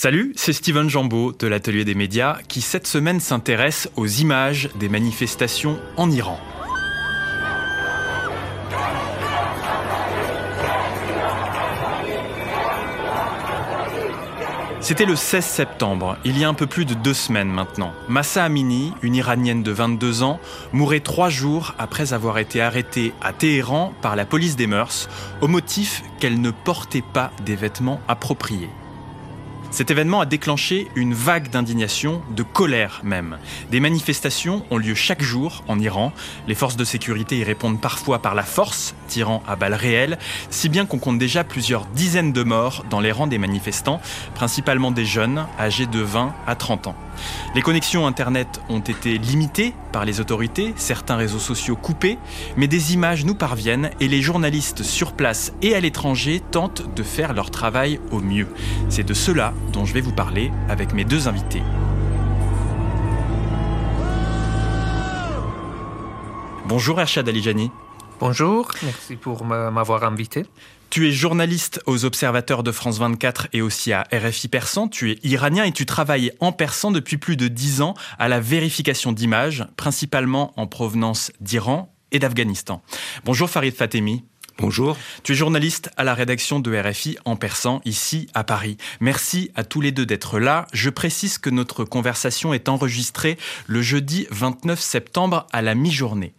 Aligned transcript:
Salut, 0.00 0.32
c'est 0.36 0.52
Steven 0.52 0.88
Jambeau 0.88 1.32
de 1.32 1.48
l'Atelier 1.48 1.84
des 1.84 1.96
médias 1.96 2.38
qui 2.46 2.60
cette 2.60 2.86
semaine 2.86 3.18
s'intéresse 3.18 3.90
aux 3.96 4.06
images 4.06 4.70
des 4.78 4.88
manifestations 4.88 5.76
en 5.96 6.08
Iran. 6.08 6.38
C'était 14.78 15.04
le 15.04 15.16
16 15.16 15.44
septembre, 15.44 16.16
il 16.24 16.38
y 16.38 16.44
a 16.44 16.48
un 16.48 16.54
peu 16.54 16.68
plus 16.68 16.84
de 16.84 16.94
deux 16.94 17.12
semaines 17.12 17.50
maintenant. 17.50 17.92
Massa 18.08 18.44
Amini, 18.44 18.92
une 19.02 19.16
Iranienne 19.16 19.64
de 19.64 19.72
22 19.72 20.22
ans, 20.22 20.38
mourait 20.72 21.00
trois 21.00 21.28
jours 21.28 21.74
après 21.76 22.12
avoir 22.12 22.38
été 22.38 22.62
arrêtée 22.62 23.12
à 23.20 23.32
Téhéran 23.32 23.92
par 24.00 24.14
la 24.14 24.26
police 24.26 24.54
des 24.54 24.68
mœurs, 24.68 25.08
au 25.40 25.48
motif 25.48 26.04
qu'elle 26.20 26.40
ne 26.40 26.52
portait 26.52 27.02
pas 27.02 27.32
des 27.44 27.56
vêtements 27.56 28.00
appropriés. 28.06 28.70
Cet 29.70 29.90
événement 29.90 30.20
a 30.20 30.26
déclenché 30.26 30.88
une 30.96 31.12
vague 31.12 31.50
d'indignation, 31.50 32.22
de 32.34 32.42
colère 32.42 33.00
même. 33.04 33.38
Des 33.70 33.80
manifestations 33.80 34.64
ont 34.70 34.78
lieu 34.78 34.94
chaque 34.94 35.22
jour 35.22 35.62
en 35.68 35.78
Iran. 35.78 36.12
Les 36.46 36.54
forces 36.54 36.76
de 36.76 36.84
sécurité 36.84 37.36
y 37.38 37.44
répondent 37.44 37.80
parfois 37.80 38.20
par 38.20 38.34
la 38.34 38.44
force, 38.44 38.94
tirant 39.08 39.42
à 39.48 39.56
balles 39.56 39.74
réelles, 39.74 40.18
si 40.50 40.68
bien 40.68 40.86
qu'on 40.86 40.98
compte 40.98 41.18
déjà 41.18 41.42
plusieurs 41.42 41.86
dizaines 41.86 42.32
de 42.32 42.44
morts 42.44 42.84
dans 42.88 43.00
les 43.00 43.10
rangs 43.10 43.26
des 43.26 43.38
manifestants, 43.38 44.00
principalement 44.34 44.92
des 44.92 45.04
jeunes 45.04 45.46
âgés 45.58 45.86
de 45.86 46.00
20 46.00 46.32
à 46.46 46.54
30 46.54 46.86
ans. 46.86 46.94
Les 47.54 47.62
connexions 47.62 48.06
Internet 48.06 48.60
ont 48.68 48.78
été 48.78 49.18
limitées 49.18 49.74
par 49.90 50.04
les 50.04 50.20
autorités, 50.20 50.74
certains 50.76 51.16
réseaux 51.16 51.38
sociaux 51.40 51.74
coupés, 51.74 52.18
mais 52.56 52.68
des 52.68 52.94
images 52.94 53.24
nous 53.24 53.34
parviennent 53.34 53.90
et 53.98 54.06
les 54.06 54.22
journalistes 54.22 54.84
sur 54.84 55.12
place 55.12 55.52
et 55.62 55.74
à 55.74 55.80
l'étranger 55.80 56.40
tentent 56.50 56.94
de 56.94 57.02
faire 57.02 57.32
leur 57.32 57.50
travail 57.50 57.98
au 58.12 58.20
mieux. 58.20 58.48
C'est 58.88 59.02
de 59.02 59.14
cela 59.14 59.52
dont 59.72 59.84
je 59.84 59.94
vais 59.94 60.00
vous 60.00 60.12
parler 60.12 60.52
avec 60.68 60.92
mes 60.92 61.04
deux 61.04 61.26
invités. 61.26 61.62
Bonjour 66.66 67.00
Ershad 67.00 67.26
Alijani. 67.26 67.70
Bonjour, 68.20 68.68
merci 68.82 69.14
pour 69.14 69.44
m'avoir 69.44 70.02
invité. 70.02 70.44
Tu 70.90 71.06
es 71.06 71.12
journaliste 71.12 71.80
aux 71.86 72.04
Observateurs 72.04 72.64
de 72.64 72.72
France 72.72 72.98
24 72.98 73.48
et 73.52 73.62
aussi 73.62 73.92
à 73.92 74.08
RFI 74.12 74.48
Persan. 74.48 74.88
Tu 74.88 75.12
es 75.12 75.18
iranien 75.22 75.64
et 75.64 75.72
tu 75.72 75.86
travailles 75.86 76.32
en 76.40 76.50
persan 76.50 76.90
depuis 76.90 77.16
plus 77.16 77.36
de 77.36 77.46
dix 77.46 77.80
ans 77.80 77.94
à 78.18 78.26
la 78.28 78.40
vérification 78.40 79.12
d'images, 79.12 79.66
principalement 79.76 80.52
en 80.56 80.66
provenance 80.66 81.30
d'Iran 81.40 81.94
et 82.10 82.18
d'Afghanistan. 82.18 82.82
Bonjour 83.24 83.48
Farid 83.50 83.74
Fatemi. 83.74 84.24
Bonjour. 84.60 84.96
Tu 85.22 85.32
es 85.32 85.34
journaliste 85.36 85.88
à 85.96 86.02
la 86.02 86.14
rédaction 86.14 86.58
de 86.58 86.76
RFI 86.76 87.16
en 87.24 87.36
persan 87.36 87.80
ici 87.84 88.26
à 88.34 88.42
Paris. 88.42 88.76
Merci 88.98 89.52
à 89.54 89.62
tous 89.62 89.80
les 89.80 89.92
deux 89.92 90.04
d'être 90.04 90.40
là. 90.40 90.66
Je 90.72 90.90
précise 90.90 91.38
que 91.38 91.48
notre 91.48 91.84
conversation 91.84 92.52
est 92.52 92.68
enregistrée 92.68 93.38
le 93.68 93.82
jeudi 93.82 94.26
29 94.32 94.80
septembre 94.80 95.46
à 95.52 95.62
la 95.62 95.76
mi-journée. 95.76 96.34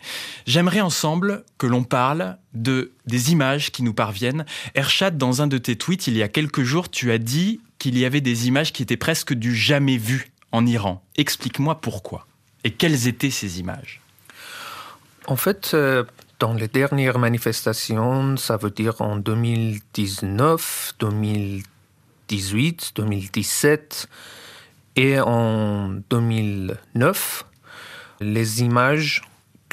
J'aimerais 0.45 0.81
ensemble 0.81 1.45
que 1.58 1.66
l'on 1.66 1.86
parle 1.86 2.38
de 2.53 2.92
des 3.06 3.31
images 3.31 3.72
qui 3.72 3.84
nous 3.84 3.94
parviennent. 3.94 4.45
Ershad, 4.75 5.17
dans 5.17 5.42
un 5.42 5.47
de 5.47 5.58
tes 5.58 5.78
tweets 5.78 6.08
il 6.08 6.17
y 6.17 6.22
a 6.22 6.28
quelques 6.28 6.64
jours, 6.64 6.90
tu 6.90 7.14
as 7.14 7.20
dit 7.20 7.62
qu'il 7.78 7.97
y 7.97 8.03
avait 8.03 8.20
des 8.20 8.50
images 8.50 8.73
qui 8.73 8.84
étaient 8.84 8.97
presque 8.97 9.34
du 9.34 9.56
jamais 9.56 9.97
vu 9.97 10.34
en 10.52 10.66
Iran. 10.66 11.02
Explique-moi 11.16 11.80
pourquoi. 11.80 12.28
Et 12.66 12.72
quelles 12.72 13.08
étaient 13.08 13.30
ces 13.30 13.62
images? 13.62 14.02
En 15.25 15.38
fait, 15.38 15.72
euh, 15.73 16.03
dans 16.39 16.53
les 16.53 16.67
dernières 16.69 17.19
manifestations, 17.19 18.37
ça 18.37 18.55
veut 18.57 18.71
dire 18.71 19.01
en 19.01 19.17
2019, 19.17 20.95
2018, 20.99 22.93
2017 22.95 24.07
et 24.95 25.19
en 25.19 25.89
2009, 26.09 27.45
les 28.21 28.63
images 28.63 29.21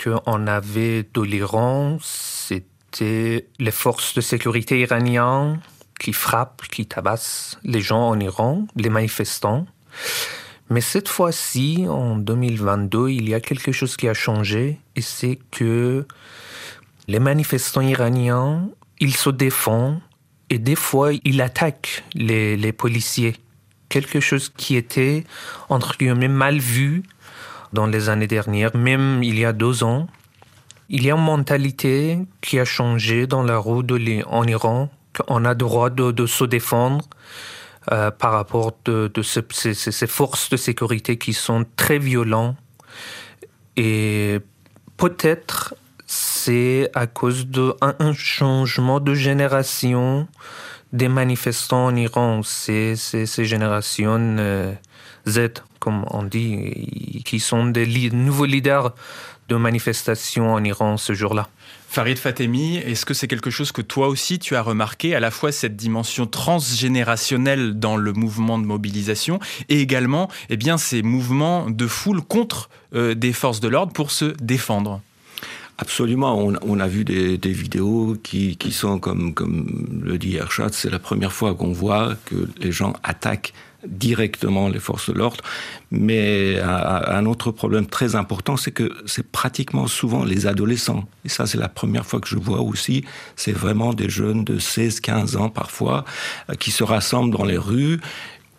qu'on 0.03 0.47
avait 0.47 1.09
de 1.15 1.21
l'Iran, 1.23 1.99
c'était 2.01 3.47
les 3.59 3.71
forces 3.71 4.15
de 4.15 4.21
sécurité 4.21 4.81
iraniennes 4.81 5.61
qui 6.01 6.13
frappent, 6.13 6.63
qui 6.71 6.87
tabassent 6.87 7.59
les 7.63 7.81
gens 7.81 8.09
en 8.09 8.19
Iran, 8.21 8.67
les 8.75 8.91
manifestants. 8.91 9.67
Mais 10.69 10.81
cette 10.81 11.09
fois-ci, 11.09 11.87
en 11.89 12.17
2022, 12.17 13.11
il 13.11 13.29
y 13.29 13.35
a 13.35 13.41
quelque 13.41 13.71
chose 13.71 13.97
qui 13.97 14.09
a 14.09 14.15
changé 14.15 14.81
et 14.97 15.01
c'est 15.01 15.39
que 15.53 16.05
les 17.09 17.19
manifestants 17.19 17.83
iraniens, 17.83 18.69
ils 18.99 19.17
se 19.17 19.31
défendent 19.31 20.01
et 20.51 20.59
des 20.59 20.77
fois, 20.77 21.11
ils 21.25 21.43
attaquent 21.43 22.05
les, 22.15 22.73
policiers. 22.73 23.35
Quelque 23.89 24.21
chose 24.21 24.53
qui 24.57 24.77
était, 24.77 25.25
entre 25.69 25.97
guillemets, 25.97 26.29
mal 26.29 26.59
vu 26.59 27.03
dans 27.73 27.87
les 27.87 28.09
années 28.09 28.27
dernières, 28.27 28.77
même 28.77 29.23
il 29.23 29.39
y 29.39 29.45
a 29.45 29.53
deux 29.53 29.83
ans. 29.83 30.07
Il 30.89 31.05
y 31.05 31.11
a 31.11 31.15
une 31.15 31.25
mentalité 31.25 32.19
qui 32.41 32.61
a 32.61 32.65
changé 32.65 33.27
dans 33.27 33.43
la 33.43 33.59
rue 33.59 33.83
en 34.27 34.45
Iran, 34.45 34.89
qu'on 35.15 35.45
a 35.45 35.55
droit 35.55 35.91
de, 35.91 36.27
se 36.27 36.45
défendre 36.45 37.05
euh, 37.91 38.13
par 38.13 38.33
rapport 38.33 38.73
de 38.85 39.11
ces, 39.23 39.43
ces, 39.75 40.07
forces 40.07 40.49
de 40.51 40.57
sécurité 40.57 41.19
qui 41.19 41.33
sont 41.33 41.65
très 41.77 41.99
violentes. 41.99 42.57
Et 43.77 44.39
peut-être 44.97 45.75
c'est 46.47 46.91
à 46.95 47.09
cause 47.09 47.49
d'un 47.49 47.75
un 47.81 48.13
changement 48.15 49.01
de 49.01 49.15
génération 49.15 50.29
des 50.93 51.09
manifestants 51.09 51.87
en 51.87 51.97
Iran. 51.97 52.43
C'est 52.45 52.95
ces 52.95 53.45
générations 53.45 54.37
euh, 54.39 54.73
Z, 55.27 55.49
comme 55.81 56.05
on 56.09 56.23
dit, 56.23 57.23
qui 57.25 57.41
sont 57.41 57.67
des 57.67 58.11
nouveaux 58.11 58.45
leaders 58.45 58.95
de 59.49 59.57
manifestations 59.57 60.55
en 60.55 60.63
Iran 60.63 60.97
ce 60.97 61.15
jour-là. 61.15 61.49
Farid 61.89 62.17
Fatemi, 62.19 62.77
est-ce 62.77 63.05
que 63.05 63.15
c'est 63.15 63.27
quelque 63.27 63.51
chose 63.51 63.73
que 63.73 63.83
toi 63.83 64.07
aussi 64.07 64.39
tu 64.39 64.55
as 64.55 64.63
remarqué, 64.63 65.17
à 65.17 65.21
la 65.21 65.33
fois 65.33 65.51
cette 65.51 65.75
dimension 65.75 66.27
transgénérationnelle 66.27 67.77
dans 67.77 67.97
le 67.97 68.13
mouvement 68.13 68.61
de 68.61 68.67
mobilisation 68.67 69.41
et 69.69 69.81
également 69.81 70.31
eh 70.49 70.57
bien, 70.57 70.79
ces 70.79 71.03
mouvements 71.03 71.69
de 71.69 71.89
foule 71.89 72.23
contre 72.23 72.71
euh, 72.95 73.15
des 73.15 73.33
forces 73.33 73.59
de 73.59 73.67
l'ordre 73.67 73.93
pour 73.93 74.13
se 74.13 74.27
défendre? 74.41 75.01
Absolument, 75.79 76.39
on, 76.39 76.55
on, 76.63 76.81
a 76.81 76.89
vu 76.89 77.05
des, 77.05 77.37
des 77.37 77.53
vidéos 77.53 78.17
qui, 78.23 78.57
qui, 78.57 78.73
sont 78.73 78.99
comme, 78.99 79.35
comme 79.35 80.03
le 80.03 80.17
dit 80.17 80.37
Ershad, 80.37 80.73
c'est 80.73 80.89
la 80.89 80.99
première 80.99 81.33
fois 81.33 81.55
qu'on 81.55 81.73
voit 81.73 82.15
que 82.25 82.49
les 82.59 82.73
gens 82.73 82.95
attaquent 83.03 83.53
directement 83.87 84.69
les 84.69 84.79
forces 84.79 85.11
de 85.11 85.19
l'ordre. 85.19 85.43
Mais 85.91 86.59
un 86.61 87.27
autre 87.27 87.51
problème 87.51 87.87
très 87.87 88.15
important, 88.15 88.57
c'est 88.57 88.73
que 88.73 88.91
c'est 89.07 89.31
pratiquement 89.31 89.87
souvent 89.87 90.25
les 90.25 90.47
adolescents. 90.47 91.05
Et 91.25 91.29
ça, 91.29 91.47
c'est 91.47 91.59
la 91.59 91.69
première 91.69 92.07
fois 92.07 92.21
que 92.21 92.29
je 92.29 92.37
vois 92.37 92.61
aussi. 92.61 93.05
C'est 93.37 93.53
vraiment 93.53 93.95
des 93.95 94.09
jeunes 94.09 94.45
de 94.45 94.59
16, 94.59 95.01
15 95.01 95.37
ans 95.37 95.49
parfois 95.49 96.05
euh, 96.51 96.55
qui 96.55 96.71
se 96.71 96.85
rassemblent 96.85 97.37
dans 97.37 97.45
les 97.45 97.59
rues 97.59 98.01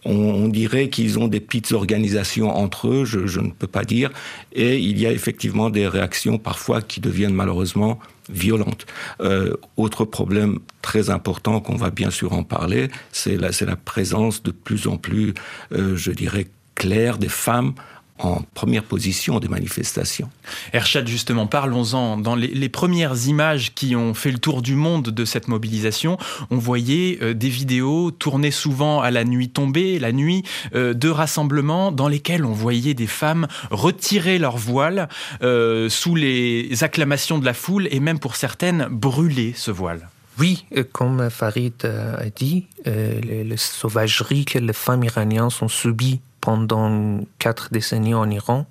on, 0.07 0.47
dirait 0.47 0.90
qu'ils 0.90 1.19
ont 1.19 1.28
des 1.28 1.40
petites 1.40 1.72
organisations 1.72 2.56
entre 2.56 2.88
eux, 2.88 3.06
je, 3.06 3.40
ne 3.40 3.51
peux 3.51 3.68
pas 3.68 3.84
dire, 3.84 4.12
et 4.53 4.78
il 4.78 5.00
y 5.00 5.06
a 5.06 5.12
effectivement 5.12 5.69
des 5.69 5.88
réactions 5.88 6.38
parfois 6.38 6.81
qui 6.81 7.01
deviennent 7.01 7.34
malheureusement 7.34 8.00
violentes. 8.29 8.85
Euh, 9.22 9.53
autre 9.78 10.06
problème 10.06 10.59
très 10.81 11.09
important 11.09 11.59
qu'on 11.59 11.75
va 11.75 11.90
bien 11.90 12.09
sûr 12.09 12.34
en 12.34 12.44
parler, 12.44 12.90
c'est 13.12 13.38
la, 13.38 13.50
la 13.62 13.75
présence 13.75 14.44
de 14.44 14.51
plus 14.51 14.88
en 14.88 14.97
plus, 14.97 15.34
euh, 15.73 15.96
je 15.96 16.12
dirais, 16.12 16.47
claire 16.75 17.17
des 17.17 17.29
femmes 17.29 17.73
en 18.19 18.41
première 18.53 18.83
position 18.83 19.39
des 19.39 19.47
manifestations. 19.47 20.29
Ershad, 20.73 21.07
justement, 21.07 21.47
parlons-en. 21.47 22.17
Dans 22.17 22.35
les, 22.35 22.69
premières 22.69 23.28
images 23.28 23.73
qui 23.73 23.95
ont 23.95 24.13
fait 24.13 24.31
le 24.31 24.39
tour 24.39 24.61
du 24.61 24.75
monde 24.75 25.09
de 25.09 25.25
cette 25.25 25.47
mobilisation, 25.47 26.17
on 26.50 26.57
voyait 26.57 27.19
euh, 27.22 27.33
des 27.33 27.50
vidéos 27.50 28.11
tournées 28.11 28.51
souvent 28.51 29.01
à 29.01 29.11
la 29.11 29.23
nuit 29.23 29.50
tombée, 29.50 30.00
la 30.00 30.11
nuit, 30.11 30.44
euh, 30.75 30.93
de 30.93 31.09
rassemblements 31.09 31.91
dans 31.91 32.08
lesquels 32.08 32.46
on 32.46 32.52
voyait 32.52 32.93
des 32.93 33.08
femmes 33.08 33.47
retirer 33.72 34.37
leur 34.37 34.58
voile 34.58 35.08
euh, 35.41 35.90
sous 35.90 36.16
les 36.16 36.84
acclamations 36.84 37.40
de 37.40 37.46
la 37.46 37.53
foule 37.53 37.87
et 37.91 37.99
même 37.99 38.20
pour 38.20 38.35
certaines 38.35 38.87
brûler 38.90 39.53
ce 39.55 39.72
voile. 39.72 40.09
Oui, 40.40 40.66
comme 40.91 41.31
Farid 41.31 41.84
a 41.84 42.29
dit, 42.29 42.67
les, 42.85 43.43
les 43.43 43.58
sauvageries 43.58 44.46
que 44.46 44.59
les 44.59 44.73
femmes 44.73 45.03
iraniennes 45.03 45.49
ont 45.61 45.67
subies 45.67 46.22
pendant 46.41 47.19
quatre 47.39 47.72
décennies 47.72 48.13
en 48.13 48.29
Iran, 48.29 48.66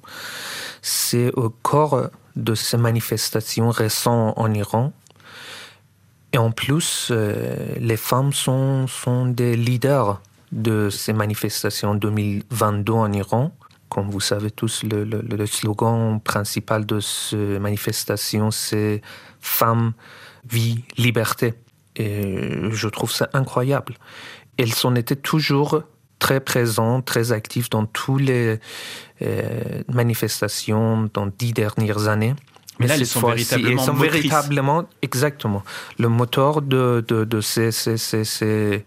c'est 0.82 1.32
au 1.34 1.50
corps 1.50 2.10
de 2.36 2.54
ces 2.54 2.76
manifestations 2.76 3.70
récentes 3.70 4.34
en 4.36 4.52
Iran. 4.52 4.92
Et 6.32 6.38
en 6.38 6.50
plus, 6.50 7.08
euh, 7.10 7.74
les 7.78 7.96
femmes 7.96 8.32
sont, 8.32 8.86
sont 8.86 9.26
des 9.26 9.56
leaders 9.56 10.20
de 10.52 10.90
ces 10.90 11.12
manifestations 11.12 11.94
2022 11.94 12.92
en 12.92 13.12
Iran. 13.12 13.52
Comme 13.88 14.10
vous 14.10 14.20
savez 14.20 14.50
tous, 14.50 14.82
le, 14.82 15.04
le, 15.04 15.46
slogan 15.46 16.20
principal 16.20 16.84
de 16.84 17.00
ces 17.00 17.58
manifestations, 17.58 18.50
c'est 18.50 19.00
Femme, 19.40 19.92
vie, 20.48 20.84
liberté. 20.96 21.54
Et 21.94 22.70
je 22.70 22.88
trouve 22.88 23.12
ça 23.12 23.30
incroyable. 23.32 23.94
Elles 24.58 24.72
en 24.84 24.94
étaient 24.94 25.16
toujours 25.16 25.82
très 26.18 26.40
présents, 26.40 27.02
très 27.02 27.32
actifs 27.32 27.70
dans 27.70 27.86
toutes 27.86 28.22
les 28.22 28.58
manifestations 29.92 31.08
dans 31.14 31.26
dix 31.26 31.52
dernières 31.52 32.08
années. 32.08 32.34
Mais 32.78 32.86
là, 32.86 32.96
ils 32.96 33.06
sont 33.06 33.26
véritablement, 33.26 33.82
ils 33.82 33.84
sont 33.84 33.94
véritablement 33.94 34.84
exactement 35.00 35.62
le 35.98 36.08
moteur 36.08 36.60
de, 36.60 37.02
de, 37.08 37.24
de 37.24 37.40
ces, 37.40 37.72
ces, 37.72 37.96
ces, 37.96 38.24
ces 38.24 38.84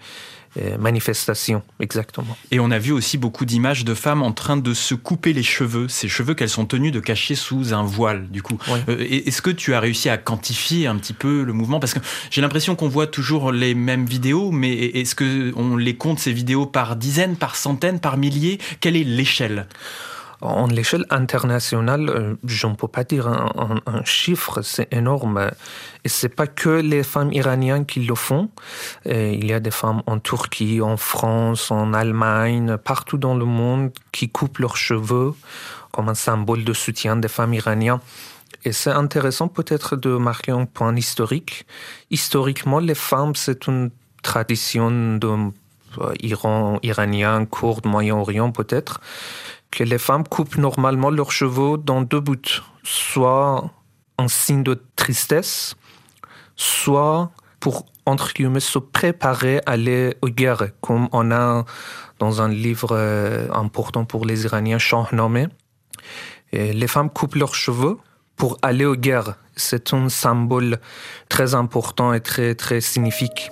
manifestations, 0.80 1.62
exactement. 1.80 2.38
Et 2.52 2.60
on 2.60 2.72
a 2.72 2.80
vu 2.80 2.92
aussi 2.92 3.18
beaucoup 3.18 3.46
d'images 3.46 3.86
de 3.86 3.94
femmes 3.94 4.22
en 4.24 4.32
train 4.32 4.58
de 4.58 4.74
se 4.74 4.96
couper 4.96 5.34
les 5.34 5.44
cheveux, 5.44 5.88
ces 5.88 6.08
cheveux 6.08 6.34
qu'elles 6.34 6.50
sont 6.50 6.66
tenues 6.66 6.92
de 6.92 7.00
cacher 7.00 7.36
sous 7.36 7.74
un 7.74 7.84
voile, 7.84 8.28
du 8.30 8.42
coup. 8.42 8.58
Euh, 8.90 9.06
est-ce 9.10 9.42
que 9.42 9.50
tu 9.50 9.74
as 9.74 9.80
réussi 9.80 10.10
à 10.10 10.18
quantifier 10.18 10.88
un 10.88 10.96
petit 10.96 11.14
peu 11.14 11.44
le 11.44 11.54
mouvement? 11.54 11.80
Parce 11.80 11.94
que 11.94 12.00
j'ai 12.32 12.42
l'impression 12.42 12.76
qu'on 12.76 12.90
voit 12.90 13.08
toujours 13.08 13.52
les 13.52 13.76
mêmes 13.76 14.06
vidéos, 14.06 14.52
mais 14.52 14.74
est-ce 14.74 15.16
qu'on 15.16 15.78
les 15.78 15.96
compte 15.96 16.20
ces 16.20 16.34
vidéos 16.34 16.66
par 16.66 16.96
dizaines, 16.96 17.36
par 17.36 17.56
centaines, 17.56 18.00
par 18.00 18.18
milliers? 18.18 18.60
Quelle 18.80 18.96
est 18.96 19.04
l'échelle? 19.04 19.68
En 20.42 20.68
l'échelle 20.68 21.06
internationale, 21.10 22.10
euh, 22.10 22.36
je 22.46 22.68
ne 22.68 22.76
peux 22.76 22.88
pas 22.88 23.04
dire 23.04 23.28
un, 23.28 24.04
chiffre, 24.06 24.62
c'est 24.62 24.92
énorme. 24.94 25.52
Et 26.04 26.10
c'est 26.10 26.30
pas 26.30 26.48
que 26.48 26.70
les 26.70 27.04
femmes 27.04 27.32
iraniennes 27.34 27.86
qui 27.86 28.00
le 28.02 28.16
font. 28.16 28.50
il 29.06 29.46
y 29.46 29.54
a 29.54 29.60
des 29.60 29.72
femmes 29.72 30.02
en 30.06 30.20
Turquie, 30.20 30.82
en 30.82 30.98
France, 30.98 31.72
en 31.72 31.94
Allemagne, 31.94 32.78
partout 32.78 33.18
dans 33.18 33.36
le 33.36 33.46
monde 33.46 33.92
qui 34.12 34.30
coupent 34.30 34.60
leurs 34.60 34.78
cheveux 34.78 35.34
comme 35.92 36.10
un 36.10 36.16
symbole 36.16 36.64
de 36.64 36.74
soutien 36.74 37.16
des 37.16 37.28
femmes 37.28 37.54
iraniennes. 37.54 38.00
Et 38.66 38.74
c'est 38.74 38.92
intéressant 38.92 39.48
peut-être 39.48 39.96
de 39.96 40.18
marquer 40.18 40.52
un 40.52 40.66
point 40.66 40.96
historique. 40.96 41.66
Historiquement, 42.12 42.80
les 42.80 42.96
femmes, 42.96 43.36
c'est 43.36 43.68
une 43.68 43.92
tradition 44.22 44.92
de 45.18 45.52
euh, 46.00 46.14
Iran, 46.20 46.80
iranien, 46.84 47.46
courte, 47.46 47.86
Moyen-Orient 47.86 48.52
peut-être 48.52 49.00
que 49.72 49.84
les 49.84 49.98
femmes 49.98 50.28
coupent 50.28 50.58
normalement 50.58 51.10
leurs 51.10 51.32
cheveux 51.32 51.78
dans 51.78 52.02
deux 52.02 52.20
bouts, 52.20 52.62
soit 52.84 53.70
en 54.18 54.28
signe 54.28 54.64
de 54.64 54.82
tristesse, 54.96 55.76
soit 56.56 57.32
pour, 57.60 57.86
entre 58.06 58.34
guillemets, 58.34 58.60
se 58.60 58.80
préparer 58.80 59.60
à 59.66 59.72
aller 59.72 60.16
aux 60.22 60.30
guerres, 60.30 60.70
comme 60.82 61.08
on 61.12 61.32
a 61.32 61.66
dans 62.20 62.42
un 62.42 62.50
livre 62.50 62.90
euh, 62.92 63.48
important 63.52 64.06
pour 64.06 64.26
les 64.26 64.44
Iraniens, 64.46 64.78
Shahnameh. 64.78 65.48
les 66.52 66.88
femmes 66.88 67.10
coupent 67.10 67.36
leurs 67.36 67.56
cheveux 67.56 67.98
pour 68.36 68.58
aller 68.62 68.86
aux 68.86 68.96
guerres. 68.96 69.36
C'est 69.56 69.94
un 69.94 70.10
symbole 70.10 70.80
très 71.28 71.56
important 71.56 72.14
et 72.14 72.22
très, 72.22 72.56
très 72.56 72.82
significatif. 72.82 73.52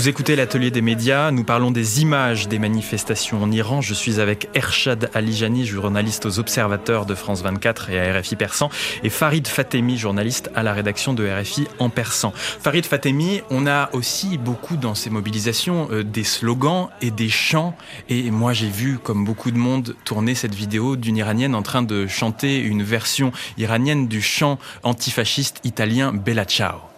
Vous 0.00 0.08
écoutez 0.08 0.34
l'atelier 0.34 0.70
des 0.70 0.80
médias, 0.80 1.30
nous 1.30 1.44
parlons 1.44 1.70
des 1.70 2.00
images 2.00 2.48
des 2.48 2.58
manifestations 2.58 3.42
en 3.42 3.50
Iran. 3.50 3.82
Je 3.82 3.92
suis 3.92 4.18
avec 4.18 4.48
Ershad 4.54 5.10
Alijani, 5.12 5.66
journaliste 5.66 6.24
aux 6.24 6.38
observateurs 6.38 7.04
de 7.04 7.14
France 7.14 7.42
24 7.42 7.90
et 7.90 8.00
à 8.00 8.18
RFI 8.18 8.36
Persan, 8.36 8.70
et 9.02 9.10
Farid 9.10 9.46
Fatemi, 9.46 9.98
journaliste 9.98 10.50
à 10.54 10.62
la 10.62 10.72
rédaction 10.72 11.12
de 11.12 11.28
RFI 11.28 11.66
en 11.78 11.90
persan. 11.90 12.32
Farid 12.34 12.86
Fatemi, 12.86 13.42
on 13.50 13.66
a 13.66 13.90
aussi 13.92 14.38
beaucoup 14.38 14.78
dans 14.78 14.94
ces 14.94 15.10
mobilisations 15.10 15.88
euh, 15.92 16.02
des 16.02 16.24
slogans 16.24 16.88
et 17.02 17.10
des 17.10 17.28
chants. 17.28 17.76
Et 18.08 18.30
moi 18.30 18.54
j'ai 18.54 18.70
vu, 18.70 18.98
comme 18.98 19.26
beaucoup 19.26 19.50
de 19.50 19.58
monde, 19.58 19.94
tourner 20.06 20.34
cette 20.34 20.54
vidéo 20.54 20.96
d'une 20.96 21.18
Iranienne 21.18 21.54
en 21.54 21.62
train 21.62 21.82
de 21.82 22.06
chanter 22.06 22.58
une 22.58 22.82
version 22.82 23.32
iranienne 23.58 24.08
du 24.08 24.22
chant 24.22 24.58
antifasciste 24.82 25.60
italien 25.62 26.14
Bella 26.14 26.46
Ciao. 26.46 26.89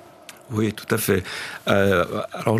Oui, 0.53 0.73
tout 0.73 0.93
à 0.95 0.99
fait. 0.99 1.25
Euh, 1.69 2.05
alors, 2.33 2.59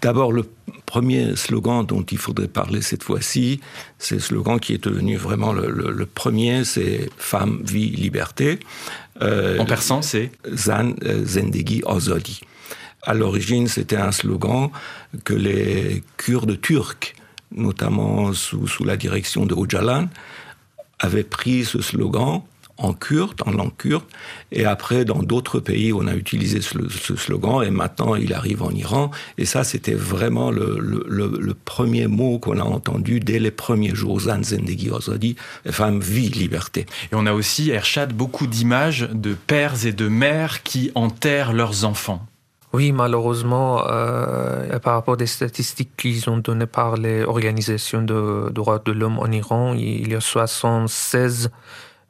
d'abord, 0.00 0.32
le 0.32 0.44
premier 0.86 1.36
slogan 1.36 1.84
dont 1.84 2.02
il 2.02 2.18
faudrait 2.18 2.48
parler 2.48 2.82
cette 2.82 3.02
fois-ci, 3.02 3.60
c'est 3.98 4.16
le 4.16 4.20
slogan 4.20 4.60
qui 4.60 4.74
est 4.74 4.84
devenu 4.84 5.16
vraiment 5.16 5.52
le, 5.52 6.06
premier, 6.06 6.64
c'est 6.64 7.10
Femme, 7.16 7.60
vie, 7.64 7.90
liberté. 7.90 8.60
Euh, 9.22 9.58
en 9.58 9.66
persan, 9.66 10.02
c'est 10.02 10.30
Zan 10.54 10.94
euh, 11.04 11.24
Zendegi 11.24 11.82
Azadi. 11.86 12.40
À 13.02 13.14
l'origine, 13.14 13.66
c'était 13.66 13.96
un 13.96 14.12
slogan 14.12 14.70
que 15.24 15.34
les 15.34 16.02
Kurdes 16.16 16.60
turcs, 16.60 17.14
notamment 17.52 18.32
sous, 18.32 18.68
sous 18.68 18.84
la 18.84 18.96
direction 18.96 19.46
de 19.46 19.54
Ocalan, 19.54 20.08
avaient 20.98 21.24
pris 21.24 21.64
ce 21.64 21.80
slogan 21.80 22.42
en 22.80 22.92
kurde, 22.92 23.42
en 23.46 23.52
langue 23.52 23.76
kurde, 23.76 24.04
et 24.52 24.64
après 24.64 25.04
dans 25.04 25.22
d'autres 25.22 25.60
pays 25.60 25.92
on 25.92 26.06
a 26.06 26.14
utilisé 26.14 26.60
ce, 26.60 27.16
slogan, 27.16 27.62
et 27.62 27.70
maintenant 27.70 28.14
il 28.14 28.32
arrive 28.32 28.62
en 28.62 28.70
Iran, 28.70 29.10
et 29.38 29.44
ça 29.44 29.64
c'était 29.64 29.94
vraiment 29.94 30.50
le, 30.50 30.78
le, 30.78 31.54
premier 31.54 32.06
mot 32.06 32.38
qu'on 32.38 32.58
a 32.58 32.64
entendu 32.64 33.20
dès 33.20 33.38
les 33.38 33.50
premiers 33.50 33.94
jours, 33.94 34.20
Zan 34.20 34.42
Zendegi 34.42 34.90
Ozadi, 34.90 35.36
femme, 35.70 36.00
vie, 36.00 36.28
liberté. 36.28 36.86
Et 37.12 37.14
on 37.14 37.26
a 37.26 37.32
aussi, 37.32 37.70
Ershad, 37.70 38.12
beaucoup 38.12 38.46
d'images 38.46 39.08
de 39.12 39.34
pères 39.34 39.86
et 39.86 39.92
de 39.92 40.08
mères 40.08 40.62
qui 40.62 40.90
enterrent 40.94 41.52
leurs 41.52 41.84
enfants. 41.84 42.26
Oui, 42.72 42.92
malheureusement, 42.92 43.82
euh, 43.88 44.78
par 44.78 44.94
rapport 44.94 45.16
aux 45.20 45.26
statistiques 45.26 45.90
qu'ils 45.96 46.30
ont 46.30 46.38
données 46.38 46.66
par 46.66 46.96
les 46.96 47.24
organisations 47.24 48.02
de 48.02 48.48
droits 48.50 48.80
de 48.84 48.92
l'homme 48.92 49.18
en 49.18 49.26
Iran, 49.26 49.74
il 49.74 50.08
y 50.08 50.14
a 50.14 50.20
76 50.20 51.50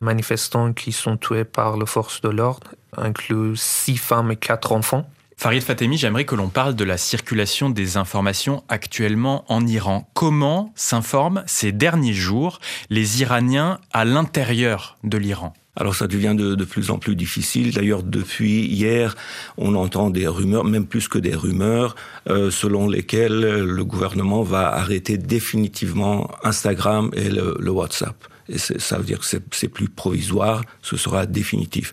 manifestants 0.00 0.72
qui 0.72 0.92
sont 0.92 1.16
tués 1.16 1.44
par 1.44 1.76
les 1.76 1.86
forces 1.86 2.20
de 2.20 2.28
l'ordre, 2.28 2.74
inclut 2.96 3.56
six 3.56 3.96
femmes 3.96 4.32
et 4.32 4.36
quatre 4.36 4.72
enfants. 4.72 5.08
Farid 5.36 5.62
Fatemi, 5.62 5.96
j'aimerais 5.96 6.26
que 6.26 6.34
l'on 6.34 6.48
parle 6.50 6.74
de 6.74 6.84
la 6.84 6.98
circulation 6.98 7.70
des 7.70 7.96
informations 7.96 8.62
actuellement 8.68 9.46
en 9.48 9.66
Iran. 9.66 10.06
Comment 10.12 10.70
s'informent 10.74 11.42
ces 11.46 11.72
derniers 11.72 12.12
jours 12.12 12.58
les 12.90 13.22
Iraniens 13.22 13.78
à 13.94 14.04
l'intérieur 14.04 14.98
de 15.02 15.16
l'Iran? 15.16 15.54
Alors 15.76 15.94
ça 15.94 16.08
devient 16.08 16.34
de, 16.36 16.64
plus 16.66 16.90
en 16.90 16.98
plus 16.98 17.16
difficile. 17.16 17.72
D'ailleurs, 17.72 18.02
depuis 18.02 18.66
hier, 18.66 19.16
on 19.56 19.76
entend 19.76 20.10
des 20.10 20.26
rumeurs, 20.26 20.64
même 20.64 20.84
plus 20.84 21.08
que 21.08 21.18
des 21.18 21.34
rumeurs, 21.34 21.96
euh, 22.28 22.50
selon 22.50 22.86
lesquelles 22.86 23.40
le 23.40 23.84
gouvernement 23.84 24.42
va 24.42 24.74
arrêter 24.74 25.16
définitivement 25.16 26.30
Instagram 26.44 27.10
et 27.14 27.30
le 27.30 27.70
WhatsApp 27.70 28.29
ça 28.58 28.98
veut 28.98 29.04
dire 29.04 29.18
que 29.18 29.26
c'est 29.26 29.68
plus 29.68 29.88
provisoire, 29.88 30.62
ce 30.82 30.96
sera 30.96 31.26
définitif. 31.26 31.92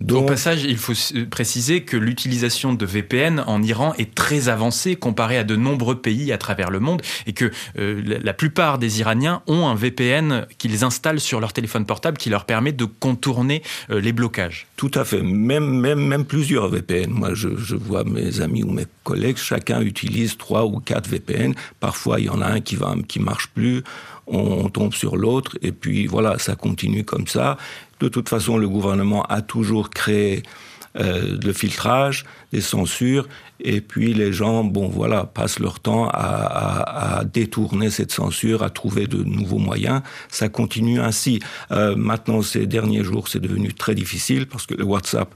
Donc, 0.00 0.24
Au 0.24 0.26
passage, 0.26 0.62
il 0.62 0.76
faut 0.76 0.92
préciser 1.28 1.82
que 1.82 1.96
l'utilisation 1.96 2.72
de 2.72 2.86
VPN 2.86 3.42
en 3.46 3.62
Iran 3.62 3.94
est 3.98 4.14
très 4.14 4.48
avancée 4.48 4.94
comparée 4.94 5.38
à 5.38 5.44
de 5.44 5.56
nombreux 5.56 6.00
pays 6.00 6.32
à 6.32 6.38
travers 6.38 6.70
le 6.70 6.78
monde 6.78 7.02
et 7.26 7.32
que 7.32 7.50
euh, 7.78 8.02
la 8.22 8.32
plupart 8.32 8.78
des 8.78 9.00
Iraniens 9.00 9.42
ont 9.48 9.66
un 9.66 9.74
VPN 9.74 10.46
qu'ils 10.56 10.84
installent 10.84 11.20
sur 11.20 11.40
leur 11.40 11.52
téléphone 11.52 11.84
portable 11.84 12.16
qui 12.16 12.30
leur 12.30 12.44
permet 12.44 12.72
de 12.72 12.84
contourner 12.84 13.62
euh, 13.90 14.00
les 14.00 14.12
blocages. 14.12 14.68
Tout 14.76 14.92
à 14.94 15.04
fait, 15.04 15.22
même, 15.22 15.68
même, 15.80 16.00
même 16.00 16.24
plusieurs 16.24 16.68
VPN. 16.68 17.10
Moi, 17.10 17.34
je, 17.34 17.56
je 17.56 17.74
vois 17.74 18.04
mes 18.04 18.40
amis 18.40 18.62
ou 18.62 18.70
mes 18.70 18.86
collègues, 19.02 19.36
chacun 19.36 19.80
utilise 19.80 20.36
trois 20.36 20.64
ou 20.64 20.78
quatre 20.78 21.08
VPN. 21.08 21.54
Parfois, 21.80 22.20
il 22.20 22.26
y 22.26 22.30
en 22.30 22.40
a 22.40 22.46
un 22.46 22.60
qui 22.60 22.76
va, 22.76 22.94
qui 23.08 23.18
marche 23.18 23.48
plus 23.48 23.82
on 24.30 24.68
tombe 24.68 24.94
sur 24.94 25.16
l'autre, 25.16 25.58
et 25.62 25.72
puis 25.72 26.06
voilà, 26.06 26.38
ça 26.38 26.54
continue 26.54 27.04
comme 27.04 27.26
ça. 27.26 27.56
De 28.00 28.08
toute 28.08 28.28
façon, 28.28 28.56
le 28.58 28.68
gouvernement 28.68 29.22
a 29.24 29.42
toujours 29.42 29.90
créé 29.90 30.42
euh, 30.98 31.36
le 31.44 31.52
filtrage, 31.52 32.24
des 32.52 32.60
censures, 32.60 33.28
et 33.60 33.80
puis 33.80 34.14
les 34.14 34.32
gens, 34.32 34.64
bon 34.64 34.88
voilà, 34.88 35.24
passent 35.24 35.58
leur 35.58 35.80
temps 35.80 36.08
à, 36.12 37.22
détourner 37.32 37.90
cette 37.90 38.10
censure, 38.10 38.62
à 38.62 38.70
trouver 38.70 39.06
de 39.06 39.22
nouveaux 39.22 39.58
moyens. 39.58 40.02
Ça 40.28 40.48
continue 40.48 41.00
ainsi. 41.00 41.40
Euh, 41.72 41.94
maintenant, 41.94 42.42
ces 42.42 42.66
derniers 42.66 43.04
jours, 43.04 43.28
c'est 43.28 43.40
devenu 43.40 43.74
très 43.74 43.94
difficile 43.94 44.46
parce 44.46 44.66
que 44.66 44.74
le 44.74 44.84
WhatsApp 44.84 45.34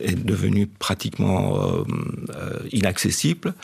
est 0.00 0.22
devenu 0.22 0.66
pratiquement 0.66 1.58
euh, 1.58 2.58
inaccessible. 2.72 3.54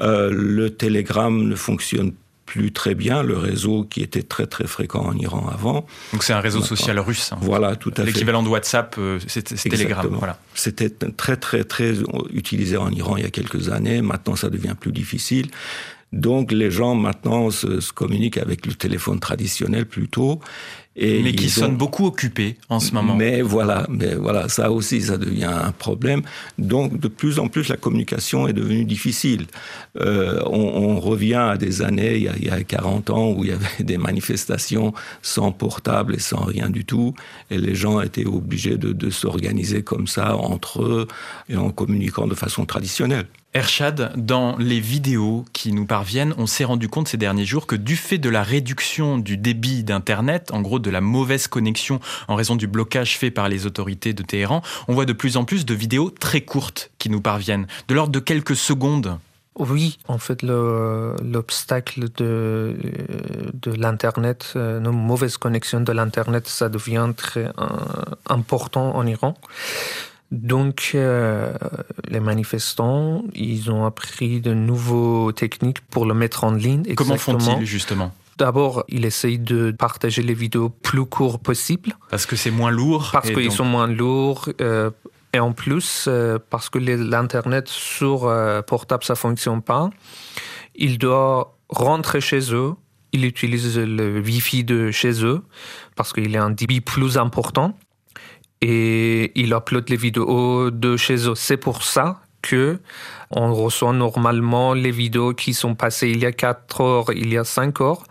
le 0.00 0.68
Telegram 0.68 1.48
ne 1.48 1.54
fonctionne 1.54 2.12
plus 2.46 2.72
très 2.72 2.94
bien 2.94 3.22
le 3.22 3.36
réseau 3.36 3.84
qui 3.84 4.02
était 4.02 4.22
très 4.22 4.46
très 4.46 4.66
fréquent 4.66 5.04
en 5.04 5.16
Iran 5.16 5.48
avant. 5.52 5.86
Donc 6.12 6.22
c'est 6.22 6.32
un 6.32 6.40
réseau 6.40 6.62
social 6.62 6.98
russe. 6.98 7.32
Hein. 7.32 7.38
Voilà, 7.40 7.76
tout 7.76 7.90
à 7.96 8.00
fait. 8.00 8.04
L'équivalent 8.04 8.42
de 8.42 8.48
WhatsApp, 8.48 8.96
euh, 8.98 9.18
c'est 9.26 9.42
Telegram. 9.42 10.06
Voilà. 10.18 10.38
C'était 10.54 10.90
très 10.90 11.36
très 11.36 11.64
très 11.64 11.94
utilisé 12.32 12.76
en 12.76 12.90
Iran 12.90 13.16
il 13.16 13.24
y 13.24 13.26
a 13.26 13.30
quelques 13.30 13.70
années. 13.70 14.02
Maintenant, 14.02 14.36
ça 14.36 14.50
devient 14.50 14.74
plus 14.78 14.92
difficile. 14.92 15.50
Donc 16.14 16.52
les 16.52 16.70
gens 16.70 16.94
maintenant 16.94 17.50
se, 17.50 17.92
communiquent 17.92 18.38
avec 18.38 18.66
le 18.66 18.74
téléphone 18.74 19.18
traditionnel 19.18 19.84
plutôt. 19.84 20.40
Mais 20.96 21.32
qui 21.32 21.50
sont 21.50 21.72
beaucoup 21.72 22.06
occupés 22.06 22.56
en 22.68 22.80
ce 22.80 22.92
moment. 22.94 23.16
Mais 23.16 23.42
voilà, 23.42 23.86
mais 23.88 24.14
voilà, 24.14 24.48
ça 24.48 24.70
aussi, 24.70 25.02
ça 25.02 25.18
devient 25.18 25.44
un 25.44 25.72
problème. 25.72 26.22
Donc, 26.58 26.98
de 26.98 27.08
plus 27.08 27.38
en 27.38 27.48
plus, 27.48 27.68
la 27.68 27.76
communication 27.76 28.46
est 28.46 28.52
devenue 28.52 28.84
difficile. 28.84 29.46
Euh, 30.00 30.40
on, 30.46 31.00
revient 31.00 31.34
à 31.34 31.56
des 31.56 31.82
années, 31.82 32.16
il 32.16 32.22
y, 32.22 32.28
a, 32.28 32.36
il 32.36 32.44
y, 32.44 32.50
a, 32.50 32.62
40 32.62 33.10
ans, 33.10 33.32
où 33.32 33.44
il 33.44 33.50
y 33.50 33.52
avait 33.52 33.66
des 33.84 33.98
manifestations 33.98 34.94
sans 35.22 35.52
portable 35.52 36.14
et 36.14 36.20
sans 36.20 36.44
rien 36.44 36.70
du 36.70 36.84
tout, 36.84 37.14
et 37.50 37.58
les 37.58 37.74
gens 37.74 38.00
étaient 38.00 38.24
obligés 38.24 38.76
de, 38.76 38.92
de 38.92 39.10
s'organiser 39.10 39.82
comme 39.82 40.06
ça 40.06 40.36
entre 40.36 40.82
eux 40.82 41.08
et 41.48 41.56
en 41.56 41.70
communiquant 41.70 42.26
de 42.26 42.34
façon 42.34 42.64
traditionnelle. 42.64 43.26
Ershad, 43.56 44.12
dans 44.16 44.56
les 44.58 44.80
vidéos 44.80 45.44
qui 45.52 45.72
nous 45.72 45.86
parviennent, 45.86 46.34
on 46.38 46.46
s'est 46.48 46.64
rendu 46.64 46.88
compte 46.88 47.06
ces 47.06 47.16
derniers 47.16 47.44
jours 47.44 47.68
que 47.68 47.76
du 47.76 47.94
fait 47.94 48.18
de 48.18 48.28
la 48.28 48.42
réduction 48.42 49.16
du 49.16 49.36
débit 49.36 49.84
d'Internet, 49.84 50.50
en 50.52 50.60
gros 50.60 50.80
de 50.80 50.90
la 50.90 51.00
mauvaise 51.00 51.46
connexion 51.46 52.00
en 52.26 52.34
raison 52.34 52.56
du 52.56 52.66
blocage 52.66 53.16
fait 53.16 53.30
par 53.30 53.48
les 53.48 53.64
autorités 53.64 54.12
de 54.12 54.24
Téhéran, 54.24 54.60
on 54.88 54.94
voit 54.94 55.04
de 55.04 55.12
plus 55.12 55.36
en 55.36 55.44
plus 55.44 55.64
de 55.64 55.72
vidéos 55.72 56.10
très 56.10 56.40
courtes 56.40 56.90
qui 56.98 57.10
nous 57.10 57.20
parviennent, 57.20 57.68
de 57.86 57.94
l'ordre 57.94 58.12
de 58.12 58.18
quelques 58.18 58.56
secondes. 58.56 59.18
Oui, 59.56 60.00
en 60.08 60.18
fait, 60.18 60.42
l'obstacle 60.42 62.08
de, 62.16 62.74
de 63.54 63.70
l'Internet, 63.70 64.54
euh, 64.56 64.80
une 64.80 64.90
mauvaise 64.90 65.36
connexion 65.36 65.80
de 65.80 65.92
l'Internet, 65.92 66.48
ça 66.48 66.68
devient 66.68 67.12
très 67.16 67.44
euh, 67.44 67.52
important 68.28 68.96
en 68.96 69.06
Iran. 69.06 69.36
Donc, 70.34 70.92
euh, 70.94 71.52
les 72.08 72.18
manifestants, 72.18 73.22
ils 73.34 73.70
ont 73.70 73.84
appris 73.84 74.40
de 74.40 74.52
nouvelles 74.52 75.32
techniques 75.34 75.80
pour 75.82 76.06
le 76.06 76.14
mettre 76.14 76.42
en 76.42 76.50
ligne. 76.50 76.94
Comment 76.96 77.16
font-ils 77.16 77.64
justement? 77.64 78.12
D'abord, 78.36 78.84
ils 78.88 79.04
essayent 79.04 79.38
de 79.38 79.70
partager 79.70 80.22
les 80.22 80.34
vidéos 80.34 80.68
plus 80.68 81.06
courtes 81.06 81.40
possible. 81.40 81.92
Parce 82.10 82.26
que 82.26 82.34
c'est 82.34 82.50
moins 82.50 82.72
lourd. 82.72 83.10
Parce 83.12 83.30
qu'ils 83.30 83.52
sont 83.52 83.64
moins 83.64 83.86
lourds. 83.86 84.48
Euh, 84.60 84.90
et 85.32 85.38
en 85.38 85.52
plus, 85.52 86.06
euh, 86.08 86.38
parce 86.50 86.68
que 86.68 86.80
l'Internet 86.80 87.68
sur 87.68 88.32
portable, 88.66 89.04
ça 89.04 89.14
fonctionne 89.14 89.62
pas, 89.62 89.90
ils 90.74 90.98
doivent 90.98 91.46
rentrer 91.68 92.20
chez 92.20 92.52
eux. 92.52 92.72
Ils 93.12 93.24
utilisent 93.24 93.78
le 93.78 94.18
Wi-Fi 94.18 94.64
de 94.64 94.90
chez 94.90 95.24
eux 95.24 95.42
parce 95.94 96.12
qu'il 96.12 96.36
a 96.36 96.42
un 96.42 96.50
débit 96.50 96.80
plus 96.80 97.18
important 97.18 97.78
et 98.60 99.32
il 99.34 99.52
upload 99.52 99.88
les 99.88 99.96
vidéos 99.96 100.70
de 100.70 100.96
chez 100.96 101.28
eux. 101.28 101.34
C'est 101.34 101.56
pour 101.56 101.82
ça 101.82 102.20
que 102.42 102.78
on 103.30 103.54
reçoit 103.54 103.92
normalement 103.92 104.74
les 104.74 104.90
vidéos 104.90 105.34
qui 105.34 105.54
sont 105.54 105.74
passées 105.74 106.10
il 106.10 106.18
y 106.18 106.26
a 106.26 106.32
4 106.32 106.80
heures, 106.80 107.12
il 107.14 107.32
y 107.32 107.38
a 107.38 107.44
5 107.44 107.80
heures. 107.80 108.04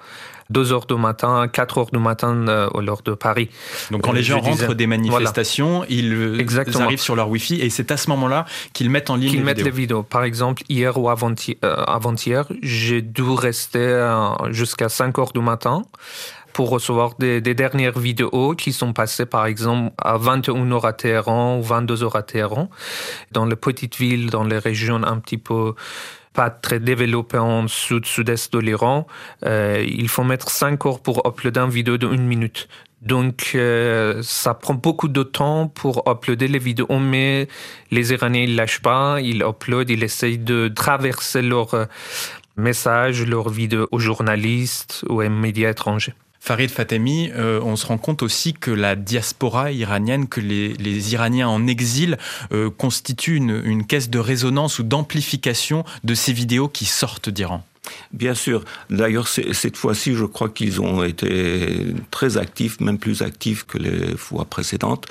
2 0.50 0.71
heures 0.71 0.85
du 0.85 0.95
matin, 0.95 1.47
4 1.47 1.77
heures 1.77 1.91
du 1.91 2.00
matin 2.00 2.47
euh, 2.47 2.69
l'heure 2.81 3.01
de 3.01 3.13
Paris. 3.13 3.50
Donc 3.91 4.03
quand 4.03 4.12
les 4.12 4.23
gens 4.23 4.39
rentrent 4.39 4.73
des 4.73 4.88
manifestations, 4.88 5.83
ils, 5.89 6.13
arrivent 6.79 7.01
sur 7.01 7.15
leur 7.15 7.29
Wi-Fi 7.29 7.62
et 7.62 7.69
c'est 7.69 7.91
à 7.91 7.97
ce 7.97 8.09
moment-là 8.09 8.45
qu'ils 8.73 8.89
mettent 8.89 9.09
en 9.09 9.15
ligne 9.15 9.29
qu'ils 9.29 9.39
les 9.39 9.45
mettent 9.45 9.57
vidéos. 9.57 9.71
les 9.71 9.81
vidéos. 9.81 10.03
Par 10.03 10.23
exemple, 10.23 10.63
hier 10.69 10.97
ou 10.97 11.09
avant-hier, 11.09 12.45
euh, 12.51 12.55
j'ai 12.62 13.01
dû 13.01 13.23
rester 13.23 13.79
euh, 13.79 14.51
jusqu'à 14.51 14.89
5 14.89 15.17
heures 15.17 15.31
du 15.31 15.39
matin 15.39 15.83
pour 16.53 16.69
recevoir 16.69 17.15
des, 17.19 17.41
dernières 17.41 18.00
vidéos 18.00 18.55
qui 18.55 18.74
sont 18.74 18.93
passées 18.93 19.25
par 19.25 19.45
exemple 19.45 19.93
à 19.98 20.17
21h 20.17 20.88
à 20.88 20.93
Téhéran 20.93 21.57
ou 21.57 21.63
22h 21.63 22.17
à 22.17 22.24
Téhéran, 22.24 22.69
dans 23.31 23.45
les 23.45 23.55
petites 23.55 23.95
villes, 23.95 24.29
dans 24.29 24.43
les 24.43 24.60
régions 24.60 25.03
un 25.03 25.19
petit 25.19 25.38
peu 25.38 25.74
pas 26.33 26.50
très 26.50 26.79
développées 26.79 27.38
en 27.38 27.67
sud-sud-est 27.67 28.51
de 28.53 28.60
l'Iran. 28.60 29.05
Euh, 29.45 29.86
il 29.88 30.10
faut 30.10 30.24
mettre 30.24 30.50
5 30.50 30.86
heures 30.86 31.00
pour 31.00 31.22
uploader 31.27 31.60
une 31.60 31.69
vidéo 31.69 31.98
de 31.98 32.07
une 32.07 32.25
minute. 32.25 32.67
Donc, 33.01 33.51
euh, 33.53 34.22
ça 34.24 34.53
prend 34.53 34.74
beaucoup 34.74 35.10
de 35.10 35.24
temps 35.24 35.67
pour 35.67 36.03
uploader 36.07 36.48
les 36.48 36.60
vidéos, 36.60 37.00
mais 37.00 37.48
les 37.91 38.13
Iraniens, 38.13 38.43
ils 38.43 38.55
lâchent 38.55 38.81
pas, 38.81 39.19
ils 39.22 39.43
uploadent, 39.43 39.89
ils 39.89 40.03
essayent 40.03 40.38
de 40.38 40.69
traverser 40.69 41.41
leurs 41.41 41.74
euh, 41.74 41.86
messages, 42.55 43.25
leurs 43.25 43.50
vidéos 43.50 43.88
aux 43.91 44.00
journalistes 44.00 45.03
ou 45.10 45.22
aux 45.22 45.29
médias 45.29 45.72
étrangers. 45.72 46.13
Farid 46.45 46.69
Fatemi, 46.69 47.31
euh, 47.33 47.62
on 47.63 47.77
se 47.77 47.85
rend 47.85 47.97
compte 47.97 48.21
aussi 48.21 48.51
que 48.51 48.69
la 48.69 48.97
diaspora 48.97 49.71
iranienne, 49.71 50.27
que 50.27 50.41
les, 50.41 51.13
Iraniens 51.13 51.47
en 51.47 51.67
exil 51.67 52.17
euh, 52.51 52.69
constituent 52.69 53.38
une 53.38 53.85
caisse 53.85 54.09
de 54.09 54.19
résonance 54.19 54.79
ou 54.79 54.83
d'amplification 54.83 55.85
de 56.03 56.13
ces 56.13 56.33
vidéos 56.33 56.67
qui 56.67 56.83
sortent 56.83 57.29
d'Iran. 57.29 57.63
Bien 58.12 58.33
sûr. 58.33 58.63
D'ailleurs, 58.89 59.27
cette 59.27 59.77
fois-ci, 59.77 60.13
je 60.15 60.25
crois 60.25 60.50
qu'ils 60.50 60.81
ont 60.81 61.03
été 61.03 61.93
très 62.12 62.38
actifs, 62.38 62.79
même 62.79 62.97
plus 62.97 63.21
actifs 63.21 63.65
que 63.65 63.77
les 63.77 64.15
fois 64.15 64.45
précédentes. 64.45 65.05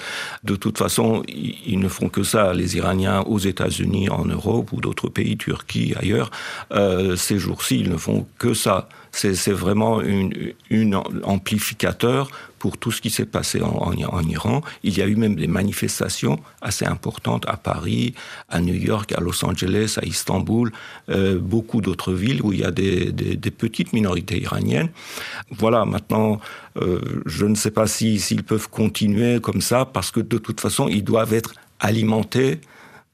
De 0.45 0.57
toute 0.57 0.79
façon, 0.79 1.23
ils 1.29 1.79
ne 1.79 1.89
font 1.89 2.09
que 2.09 2.23
ça, 2.23 2.55
les 2.55 2.77
Iraniens 2.77 3.21
aux 3.23 3.39
États-Unis, 3.39 4.09
en 4.09 4.25
Europe 4.25 4.73
ou 4.73 4.81
d'autres 4.81 5.09
pays, 5.09 5.37
Turquie, 5.37 5.95
ailleurs. 5.99 6.31
Euh, 6.73 7.17
ces 7.17 7.39
jours-ci, 7.39 7.81
ils 7.81 7.91
ne 7.91 7.97
font 7.97 8.27
que 8.39 8.55
ça. 8.55 8.89
C'est 9.13 9.53
vraiment 9.53 10.01
une, 10.01 10.55
une 10.71 10.95
amplificateur 11.23 12.31
pour 12.63 12.79
tout 12.79 12.93
ce 12.93 13.01
qui 13.01 13.11
s'est 13.11 13.27
passé 13.27 13.61
en, 13.61 13.93
Iran. 13.93 14.63
Il 14.85 14.97
y 14.97 15.03
a 15.03 15.09
eu 15.09 15.17
même 15.17 15.35
des 15.35 15.49
manifestations 15.49 16.39
assez 16.61 16.87
importantes 16.87 17.45
à 17.49 17.57
Paris, 17.57 18.15
à 18.49 18.61
New 18.61 18.77
York, 18.77 19.11
à 19.11 19.21
Los 19.21 19.45
Angeles, 19.45 19.99
à 20.01 20.05
Istanbul, 20.07 20.71
euh, 21.09 21.41
beaucoup 21.41 21.81
d'autres 21.81 22.13
villes 22.13 22.41
où 22.41 22.53
il 22.53 22.61
y 22.61 22.65
a 22.65 22.71
des, 22.71 23.13
petites 23.51 23.93
minorités 23.93 24.41
iraniennes. 24.41 24.91
Voilà, 25.51 25.85
maintenant, 25.85 26.39
euh, 26.81 27.01
je 27.27 27.47
ne 27.47 27.57
sais 27.57 27.73
pas 27.73 27.89
s'ils 27.89 28.45
peuvent 28.45 28.71
continuer 28.71 29.41
comme 29.41 29.61
ça, 29.61 29.85
parce 29.85 30.13
que 30.13 30.21
de 30.21 30.39
toute 30.39 30.61
façon, 30.61 30.87
ils 30.87 31.03
doivent 31.03 31.35
être 31.35 31.55
alimentés 31.81 32.61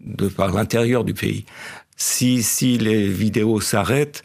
de 0.01 0.29
par 0.29 0.53
l'intérieur 0.53 1.05
du 1.05 1.15
pays. 1.15 1.47
Si, 1.97 2.43
si 2.43 2.77
les 2.77 3.09
vidéos 3.09 3.63
s'arrêtent, 3.63 4.23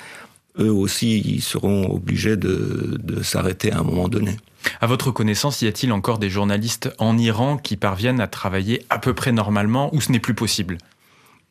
eux 0.59 0.71
aussi, 0.71 1.19
ils 1.19 1.41
seront 1.41 1.91
obligés 1.93 2.37
de, 2.37 2.99
de 3.01 3.23
s'arrêter 3.23 3.71
à 3.71 3.79
un 3.79 3.83
moment 3.83 4.07
donné. 4.07 4.37
À 4.81 4.87
votre 4.87 5.11
connaissance, 5.11 5.61
y 5.61 5.67
a-t-il 5.67 5.91
encore 5.91 6.19
des 6.19 6.29
journalistes 6.29 6.93
en 6.97 7.17
Iran 7.17 7.57
qui 7.57 7.75
parviennent 7.75 8.21
à 8.21 8.27
travailler 8.27 8.85
à 8.89 8.99
peu 8.99 9.13
près 9.13 9.31
normalement 9.31 9.93
ou 9.93 10.01
ce 10.01 10.11
n'est 10.11 10.19
plus 10.19 10.33
possible? 10.33 10.77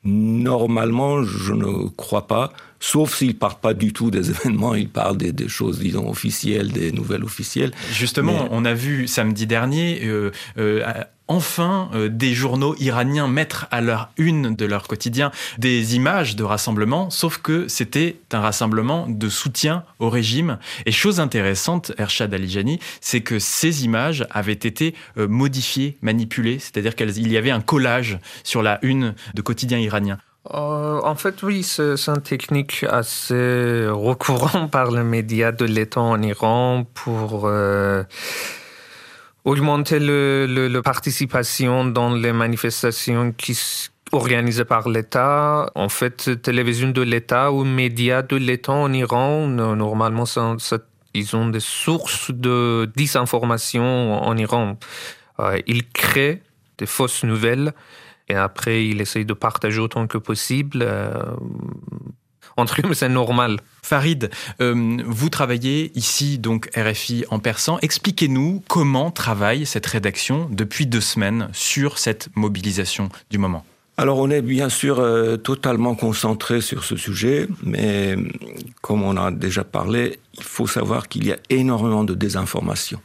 Normalement, 0.05 1.23
je 1.23 1.53
ne 1.53 1.89
crois 1.91 2.27
pas, 2.27 2.53
sauf 2.81 3.19
s'ils 3.19 3.29
ne 3.29 3.33
parlent 3.35 3.61
pas 3.61 3.73
du 3.73 3.93
tout 3.93 4.11
des 4.11 4.31
événements, 4.31 4.75
ils 4.75 4.89
parlent 4.89 5.17
des, 5.17 5.49
choses, 5.49 5.79
disons, 5.79 6.09
officielles, 6.09 6.73
des 6.73 6.91
nouvelles 6.91 7.23
officielles. 7.23 7.73
Justement, 7.93 8.49
on 8.51 8.65
a 8.65 8.75
vu 8.75 9.07
samedi 9.07 9.47
dernier 9.47 10.01
euh, 10.05 10.33
euh, 10.59 11.05
enfin 11.33 11.89
euh, 11.95 12.11
des 12.11 12.35
journaux 12.35 12.75
iraniens 12.79 13.27
mettre 13.27 13.67
à 13.71 13.81
leur 13.81 14.11
une 14.19 14.55
de 14.55 14.67
leur 14.67 14.87
quotidien 14.87 15.31
des 15.57 15.97
images 15.97 16.37
de 16.37 16.45
rassemblement, 16.45 17.09
sauf 17.09 17.39
que 17.39 17.69
c'était 17.69 18.17
un 18.33 18.41
rassemblement 18.41 19.07
de 19.09 19.29
soutien 19.31 19.85
au 19.99 20.11
régime. 20.11 20.59
Et 20.85 20.93
chose 20.93 21.21
intéressante, 21.21 21.93
Ershad 21.97 22.35
Alijani, 22.35 22.81
c'est 23.01 23.23
que 23.23 23.39
ces 23.39 23.85
images 23.85 24.27
avaient 24.31 24.53
été 24.53 24.95
euh, 25.17 25.27
modifiées, 25.27 25.97
manipulées, 26.03 26.59
c'est-à-dire 26.59 26.95
qu'il 26.95 27.33
y 27.33 27.37
avait 27.39 27.51
un 27.51 27.63
collage 27.63 28.19
sur 28.45 28.63
la 28.63 28.79
une 28.83 29.15
de 29.33 29.41
quotidien 29.41 29.79
iranien. 29.79 30.19
Euh, 30.53 31.01
en 31.03 31.15
fait, 31.15 31.43
oui, 31.43 31.63
c'est 31.63 32.09
une 32.09 32.21
technique 32.21 32.85
assez 32.91 33.87
recourante 33.89 34.71
par 34.71 34.91
les 34.91 35.05
médias 35.05 35.53
de 35.53 35.65
l'État 35.65 36.01
en 36.01 36.21
Iran 36.21 36.85
pour 36.93 37.49
augmenter 39.45 39.99
la 39.99 40.07
le, 40.47 40.81
participation 40.81 41.85
dans 41.85 42.15
les 42.15 42.33
manifestations 42.33 43.33
qui 43.33 43.55
organisées 44.13 44.65
par 44.65 44.89
l'État. 44.89 45.71
En 45.75 45.89
fait, 45.89 46.43
télévision 46.43 46.91
de 46.91 47.03
l'État 47.03 47.51
ou 47.51 47.65
médias 47.65 48.23
de 48.23 48.37
l'État 48.37 48.73
en 48.73 48.93
Iran, 48.93 49.49
normalement, 49.49 50.25
ils 51.15 51.37
ont 51.37 51.49
des 51.49 51.61
sources 51.61 52.31
de 52.31 52.91
désinformation 52.95 54.23
en 54.23 54.37
Iran. 54.37 54.79
Euh, 55.41 55.59
ils 55.67 55.89
créent 55.89 56.43
des 56.79 56.87
fausses 56.87 57.25
nouvelles 57.25 57.73
et 58.29 58.35
après, 58.35 58.87
ils 58.87 59.01
essayent 59.01 59.25
de 59.25 59.35
partager 59.35 59.81
autant 59.81 60.07
que 60.07 60.19
possible. 60.19 60.81
Euh, 60.83 61.13
entre 62.57 62.81
eux, 62.85 62.95
c'est 62.95 63.09
normal. 63.09 63.59
Farid, 63.83 64.31
euh, 64.61 64.99
vous 65.07 65.29
travaillez 65.29 65.93
ici, 65.95 66.39
donc 66.39 66.71
RFI 66.77 67.25
en 67.31 67.39
persan. 67.39 67.79
Expliquez-nous 67.83 68.63
comment 68.69 69.11
travaille 69.11 69.67
cette 69.67 69.87
rédaction 69.87 70.49
depuis 70.51 70.87
deux 70.87 71.01
semaines 71.01 71.49
sur 71.53 71.99
cette 71.99 72.29
mobilisation 72.35 73.09
du 73.31 73.39
moment. 73.39 73.65
Alors 73.99 74.19
on 74.19 74.31
est 74.31 74.41
bien 74.41 74.71
sûr 74.71 75.01
euh, 75.01 75.37
totalement 75.37 75.95
concentré 75.95 76.61
sur 76.63 76.83
ce 76.85 76.97
sujet, 76.97 77.47
mais 77.63 78.17
comme 78.81 79.03
on 79.03 79.17
a 79.17 79.31
déjà 79.31 79.65
parlé, 79.65 80.19
il 80.35 80.43
faut 80.43 80.67
savoir 80.67 81.09
qu'il 81.09 81.27
y 81.27 81.33
a 81.33 81.37
énormément 81.51 82.03
de 82.03 82.15
désinformation 82.15 83.01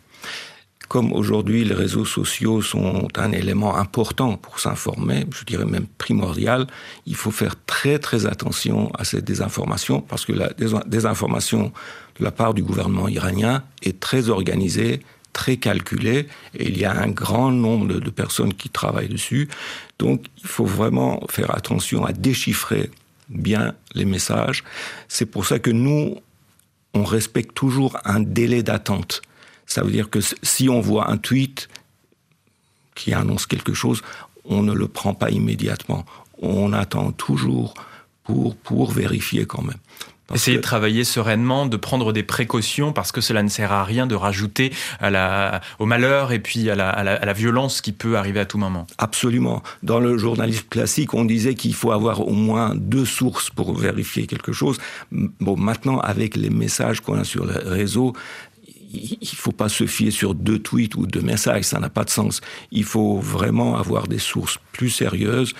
comme 0.88 1.12
aujourd'hui 1.12 1.65
les 1.65 1.74
réseaux 1.74 2.06
sociaux 2.06 2.62
sont 2.62 3.08
un 3.15 3.32
élément 3.32 3.75
important 3.77 4.38
pour 4.38 4.60
s'informer, 4.60 5.25
je 5.32 5.44
dirais 5.44 5.65
même 5.65 5.88
primordial, 5.98 6.67
il 7.06 7.15
faut 7.15 7.32
faire 7.32 7.56
très 7.65 8.00
très 8.00 8.25
attention 8.25 8.91
à 8.98 9.03
ces 9.03 9.22
désinformations 9.22 10.01
parce 10.01 10.25
que 10.25 10.34
la 10.34 10.50
désinformation 10.86 11.72
de 12.20 12.24
la 12.24 12.32
part 12.32 12.53
du 12.53 12.63
gouvernement 12.63 13.08
iranien 13.08 13.63
est 13.84 14.00
très 14.00 14.29
organisée, 14.29 15.01
très 15.34 15.58
calculé 15.58 16.27
et 16.56 16.70
il 16.70 16.77
y 16.77 16.86
a 16.86 16.91
un 16.91 17.10
grand 17.10 17.51
nombre 17.51 17.88
de, 18.00 18.10
personnes 18.10 18.53
qui 18.53 18.70
travaillent 18.70 19.10
dessus. 19.10 19.50
Donc 20.00 20.25
il 20.38 20.48
faut 20.48 20.65
vraiment 20.65 21.22
faire 21.29 21.53
attention 21.56 22.06
à 22.06 22.13
déchiffrer 22.13 22.89
bien 23.29 23.75
les 23.94 24.06
messages. 24.06 24.63
C'est 25.08 25.25
pour 25.25 25.46
ça 25.46 25.60
que 25.60 25.70
nous, 25.70 26.15
on 26.94 27.03
respecte 27.03 27.53
toujours 27.53 27.98
un 28.06 28.22
délai 28.22 28.63
d'attente. 28.63 29.22
Ça 29.68 29.84
veut 29.84 29.92
dire 29.92 30.10
que 30.10 30.20
si 30.42 30.70
on 30.70 30.82
voit 30.82 31.12
un 31.12 31.18
tweet 31.18 31.70
qui 32.96 33.14
annonce 33.14 33.46
quelque 33.46 33.74
chose, 33.74 34.02
on 34.46 34.64
ne 34.64 34.74
le 34.74 34.88
prend 34.88 35.14
pas 35.14 35.30
immédiatement. 35.30 36.06
On 36.42 36.74
attend 36.74 37.12
toujours 37.12 37.74
pour, 38.24 38.56
pour 38.56 38.92
vérifier 38.92 39.46
quand 39.46 39.62
même. 39.62 39.78
Essayer 40.34 40.58
de 40.58 40.62
travailler 40.62 41.06
sereinement, 41.06 41.68
de 41.68 41.78
prendre 41.78 42.12
des 42.12 42.24
précautions 42.24 42.92
parce 42.92 43.14
que 43.14 43.22
cela 43.22 43.44
ne 43.44 43.48
sert 43.48 43.72
à 43.72 43.86
rien 43.86 44.08
de 44.08 44.16
rajouter 44.16 44.74
à 45.00 45.10
la, 45.10 45.62
au 45.80 45.86
malheur 45.86 46.34
et 46.34 46.40
puis 46.40 46.70
à 46.70 46.76
la, 46.76 46.90
à, 46.90 47.26
la, 47.26 47.34
violence 47.34 47.80
qui 47.80 47.94
peut 47.94 48.18
arriver 48.18 48.42
à 48.42 48.46
tout 48.46 48.58
moment. 48.58 48.88
Absolument. 48.98 49.64
Dans 49.84 50.02
le 50.02 50.18
journalisme 50.18 50.66
classique, 50.70 51.14
on 51.14 51.24
disait 51.24 51.56
qu'il 51.56 51.74
faut 51.74 51.92
avoir 51.92 52.28
au 52.28 52.34
moins 52.34 52.74
deux 52.76 53.06
sources 53.06 53.50
pour 53.50 53.74
vérifier 53.74 54.28
quelque 54.28 54.52
chose. 54.52 54.78
Bon, 55.12 55.56
maintenant, 55.56 56.00
avec 56.00 56.36
les 56.36 56.50
messages 56.50 57.00
qu'on 57.00 57.18
a 57.18 57.24
sur 57.24 57.46
le 57.46 57.58
réseau, 57.66 58.14
il 58.98 59.18
ne 59.22 59.38
faut 59.38 59.51
pas 59.51 59.70
se 59.70 59.86
fier 59.86 60.12
sur 60.12 60.36
deux 60.36 60.60
tweets 60.60 60.96
ou 60.96 61.06
deux 61.06 61.22
messages, 61.22 61.66
ça 61.66 61.80
n'a 61.80 61.89
pas 61.89 62.04
de 62.04 62.10
sens. 62.10 62.42
Il 62.72 62.84
faut 62.84 63.20
vraiment 63.20 63.75
avoir 63.77 64.08
des 64.08 64.20
sources 64.20 64.60
plus 64.72 64.89
sérieuses 64.89 65.54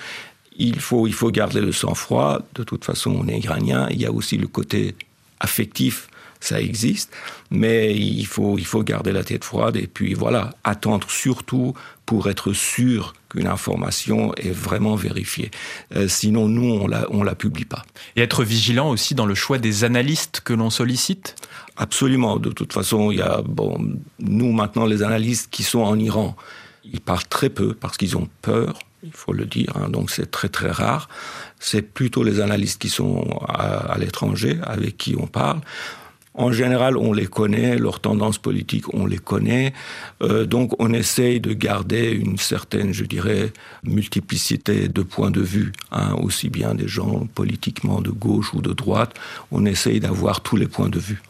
il 0.58 0.80
faut, 0.80 1.06
il 1.06 1.14
faut 1.14 1.30
garder 1.30 1.60
le 1.60 1.72
sang-froid. 1.72 2.40
De 2.54 2.64
toute 2.64 2.84
façon, 2.84 3.12
on 3.12 3.28
est 3.28 3.38
iranien. 3.38 3.86
Il 3.90 4.00
y 4.00 4.06
a 4.06 4.12
aussi 4.12 4.36
le 4.36 4.48
côté 4.48 4.94
affectif, 5.40 6.08
ça 6.40 6.60
existe. 6.60 7.12
Mais 7.50 7.94
il 7.96 8.26
faut, 8.26 8.58
il 8.58 8.66
faut 8.66 8.82
garder 8.82 9.12
la 9.12 9.24
tête 9.24 9.44
froide 9.44 9.76
et 9.76 9.86
puis 9.86 10.14
voilà, 10.14 10.50
attendre 10.64 11.10
surtout 11.10 11.74
pour 12.06 12.28
être 12.28 12.52
sûr 12.52 13.14
qu'une 13.28 13.46
information 13.46 14.34
est 14.34 14.50
vraiment 14.50 14.96
vérifiée. 14.96 15.50
Euh, 15.94 16.08
sinon, 16.08 16.48
nous, 16.48 16.64
on 16.64 16.88
la, 16.88 17.06
on 17.10 17.22
la 17.22 17.34
publie 17.34 17.66
pas. 17.66 17.84
Et 18.16 18.22
être 18.22 18.42
vigilant 18.42 18.90
aussi 18.90 19.14
dans 19.14 19.26
le 19.26 19.34
choix 19.34 19.58
des 19.58 19.84
analystes 19.84 20.40
que 20.40 20.54
l'on 20.54 20.70
sollicite? 20.70 21.36
Absolument. 21.78 22.38
De 22.38 22.50
toute 22.50 22.72
façon, 22.72 23.10
il 23.10 23.18
y 23.18 23.22
a, 23.22 23.40
bon, 23.42 23.78
nous 24.18 24.52
maintenant, 24.52 24.84
les 24.84 25.02
analystes 25.02 25.48
qui 25.50 25.62
sont 25.62 25.80
en 25.80 25.98
Iran, 25.98 26.36
ils 26.84 27.00
parlent 27.00 27.26
très 27.28 27.48
peu 27.48 27.72
parce 27.72 27.96
qu'ils 27.96 28.16
ont 28.16 28.28
peur 28.42 28.78
il 29.02 29.12
faut 29.12 29.32
le 29.32 29.46
dire, 29.46 29.72
hein, 29.76 29.88
donc 29.88 30.10
c'est 30.10 30.30
très 30.30 30.48
très 30.48 30.70
rare. 30.70 31.08
C'est 31.60 31.82
plutôt 31.82 32.22
les 32.22 32.40
analystes 32.40 32.80
qui 32.80 32.88
sont 32.88 33.24
à, 33.48 33.96
l'étranger, 33.98 34.58
avec 34.62 34.96
qui 34.96 35.14
on 35.18 35.26
parle. 35.26 35.60
En 36.34 36.52
général, 36.52 36.96
on 36.96 37.12
les 37.12 37.26
connaît, 37.26 37.78
leurs 37.78 37.98
tendances 37.98 38.38
politiques, 38.38 38.92
on 38.94 39.06
les 39.06 39.18
connaît. 39.18 39.72
Euh, 40.22 40.46
donc, 40.46 40.72
on 40.78 40.92
essaye 40.92 41.40
de 41.40 41.52
garder 41.52 42.10
une 42.10 42.38
certaine, 42.38 42.92
je 42.92 43.04
dirais, 43.04 43.52
multiplicité 43.82 44.88
de 44.88 45.02
points 45.02 45.32
de 45.32 45.40
vue, 45.40 45.72
hein, 45.90 46.14
aussi 46.14 46.48
bien 46.48 46.74
des 46.74 46.86
gens 46.86 47.26
politiquement 47.34 48.00
de 48.00 48.10
gauche 48.10 48.54
ou 48.54 48.62
de 48.62 48.72
droite. 48.72 49.18
On 49.50 49.64
essaye 49.64 49.98
d'avoir 49.98 50.40
tous 50.40 50.56
les 50.56 50.68
points 50.68 50.90
de 50.90 51.00
vue. 51.00 51.22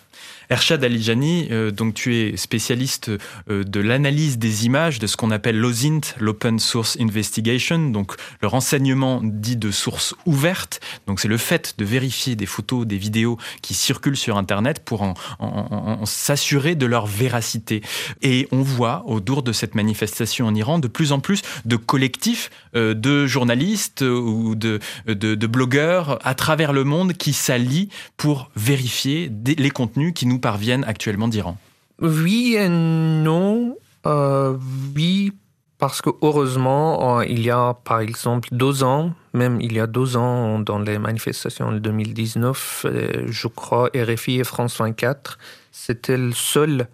Ershad 0.50 0.82
Alijani, 0.82 1.48
euh, 1.50 1.70
donc 1.70 1.94
tu 1.94 2.16
es 2.16 2.36
spécialiste 2.36 3.10
euh, 3.50 3.64
de 3.64 3.80
l'analyse 3.80 4.38
des 4.38 4.64
images, 4.64 4.98
de 4.98 5.06
ce 5.06 5.16
qu'on 5.16 5.30
appelle 5.30 5.58
l'OSINT, 5.58 6.00
l'Open 6.18 6.58
Source 6.58 6.96
Investigation, 7.00 7.90
donc 7.90 8.14
le 8.40 8.48
renseignement 8.48 9.20
dit 9.22 9.56
de 9.56 9.70
source 9.70 10.14
ouverte. 10.24 10.80
Donc 11.06 11.20
c'est 11.20 11.28
le 11.28 11.36
fait 11.36 11.74
de 11.76 11.84
vérifier 11.84 12.34
des 12.34 12.46
photos, 12.46 12.86
des 12.86 12.96
vidéos 12.96 13.36
qui 13.60 13.74
circulent 13.74 14.16
sur 14.16 14.38
Internet 14.38 14.80
pour 14.84 15.02
en, 15.02 16.06
s'assurer 16.06 16.74
de 16.74 16.86
leur 16.86 17.06
véracité. 17.06 17.82
Et 18.22 18.48
on 18.50 18.62
voit 18.62 19.02
autour 19.06 19.42
de 19.42 19.52
cette 19.52 19.74
manifestation 19.74 20.46
en 20.46 20.54
Iran 20.54 20.78
de 20.78 20.88
plus 20.88 21.12
en 21.12 21.20
plus 21.20 21.42
de 21.66 21.76
collectifs 21.76 22.50
euh, 22.74 22.94
de 22.94 23.26
journalistes 23.26 24.00
ou 24.00 24.54
de, 24.54 24.80
de 25.06 25.46
blogueurs 25.46 26.18
à 26.26 26.34
travers 26.34 26.72
le 26.72 26.84
monde 26.84 27.12
qui 27.12 27.34
s'allient 27.34 27.90
pour 28.16 28.50
vérifier 28.56 29.30
les 29.44 29.70
contenus 29.70 30.12
qui 30.14 30.26
nous 30.26 30.37
parviennent 30.38 30.84
actuellement 30.84 31.28
d'Iran 31.28 31.56
Oui 32.00 32.56
et 32.56 32.68
non. 32.68 33.76
Euh, 34.06 34.56
oui, 34.94 35.32
parce 35.78 36.02
que 36.02 36.10
heureusement, 36.22 37.18
euh, 37.18 37.24
il 37.26 37.40
y 37.42 37.50
a 37.50 37.74
par 37.74 38.00
exemple 38.00 38.48
deux 38.52 38.82
ans, 38.82 39.12
même 39.32 39.60
il 39.60 39.72
y 39.74 39.80
a 39.80 39.86
deux 39.86 40.16
ans, 40.16 40.58
dans 40.58 40.78
les 40.78 40.98
manifestations 40.98 41.72
de 41.72 41.78
2019, 41.78 42.86
euh, 42.86 43.24
je 43.28 43.48
crois, 43.48 43.90
RFI 43.94 44.40
et 44.40 44.44
France 44.44 44.78
24, 44.78 45.38
c'était 45.70 46.16
le 46.16 46.32
seul 46.32 46.88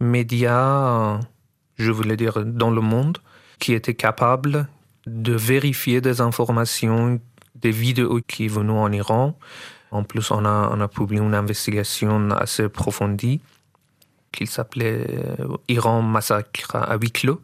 média, 0.00 1.18
je 1.76 1.90
voulais 1.90 2.16
dire, 2.16 2.44
dans 2.44 2.70
le 2.70 2.80
monde, 2.80 3.18
qui 3.58 3.72
était 3.72 3.94
capable 3.94 4.68
de 5.06 5.32
vérifier 5.32 6.00
des 6.00 6.20
informations, 6.20 7.20
des 7.56 7.70
vidéos 7.70 8.20
qui 8.26 8.46
venaient 8.46 8.72
en 8.72 8.92
Iran, 8.92 9.36
en 9.90 10.02
plus, 10.02 10.30
on 10.30 10.44
a, 10.44 10.88
publié 10.88 11.20
une 11.20 11.34
investigation 11.34 12.30
assez 12.30 12.64
approfondie 12.64 13.40
qui 14.32 14.46
s'appelait 14.46 15.06
euh, 15.40 15.56
Iran 15.68 16.02
massacre 16.02 16.76
à 16.76 16.96
huis 16.96 17.10
clos. 17.10 17.40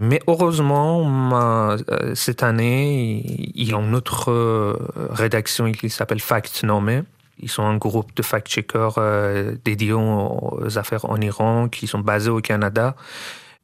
Mais 0.00 0.20
heureusement, 0.26 1.30
euh, 1.32 2.14
cette 2.14 2.42
année, 2.42 3.22
il 3.54 3.68
y 3.68 3.74
a 3.74 3.78
une 3.78 3.94
autre 3.94 4.30
euh, 4.30 4.76
rédaction 5.10 5.70
qui 5.72 5.90
s'appelle 5.90 6.20
Fact 6.20 6.64
Nommé. 6.64 7.02
Ils 7.38 7.50
sont 7.50 7.62
un 7.62 7.76
groupe 7.76 8.14
de 8.16 8.22
fact-checkers 8.22 8.98
dédiés 9.64 9.94
aux 9.94 10.78
affaires 10.78 11.06
en 11.06 11.18
Iran, 11.22 11.68
qui 11.68 11.86
sont 11.86 12.00
basés 12.00 12.28
au 12.28 12.40
Canada, 12.40 12.96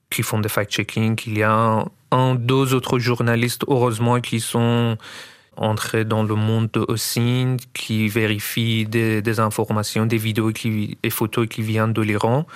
qui 0.08 0.22
font 0.22 0.38
des 0.38 0.48
fact-checking. 0.48 1.20
Il 1.26 1.36
y 1.36 1.42
a 1.42 1.84
un, 2.10 2.34
deux 2.36 2.72
autres 2.72 2.98
journalistes, 2.98 3.64
heureusement, 3.68 4.20
qui 4.22 4.40
sont 4.40 4.96
entrer 5.56 6.04
dans 6.04 6.22
le 6.22 6.34
monde 6.34 6.68
de 6.72 6.84
OSINT, 6.88 7.56
qui 7.72 8.08
vérifie 8.08 8.86
des, 8.86 9.40
informations, 9.40 10.06
des 10.06 10.16
vidéos 10.16 10.52
des 10.52 11.10
photos 11.10 11.46
qui 11.48 11.62
viennent 11.62 11.92
de 11.92 12.02
l'Iran, 12.02 12.46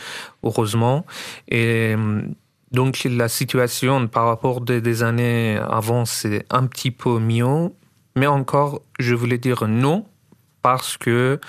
heureusement. 0.43 1.07
Et 1.49 1.95
donc 2.73 3.03
la 3.05 3.29
situation 3.29 4.07
par 4.07 4.27
rapport 4.27 4.61
des, 4.61 5.03
années 5.03 5.59
avant, 5.69 6.05
c'est 6.05 6.47
un 6.51 6.67
petit 6.67 6.91
peu 6.91 7.19
mieux, 7.19 7.71
mais 8.17 8.27
encore, 8.27 8.83
je 8.99 9.15
voulais 9.15 9.39
dire 9.39 9.67
non, 9.67 10.07
parce 10.63 10.97
que 10.97 11.41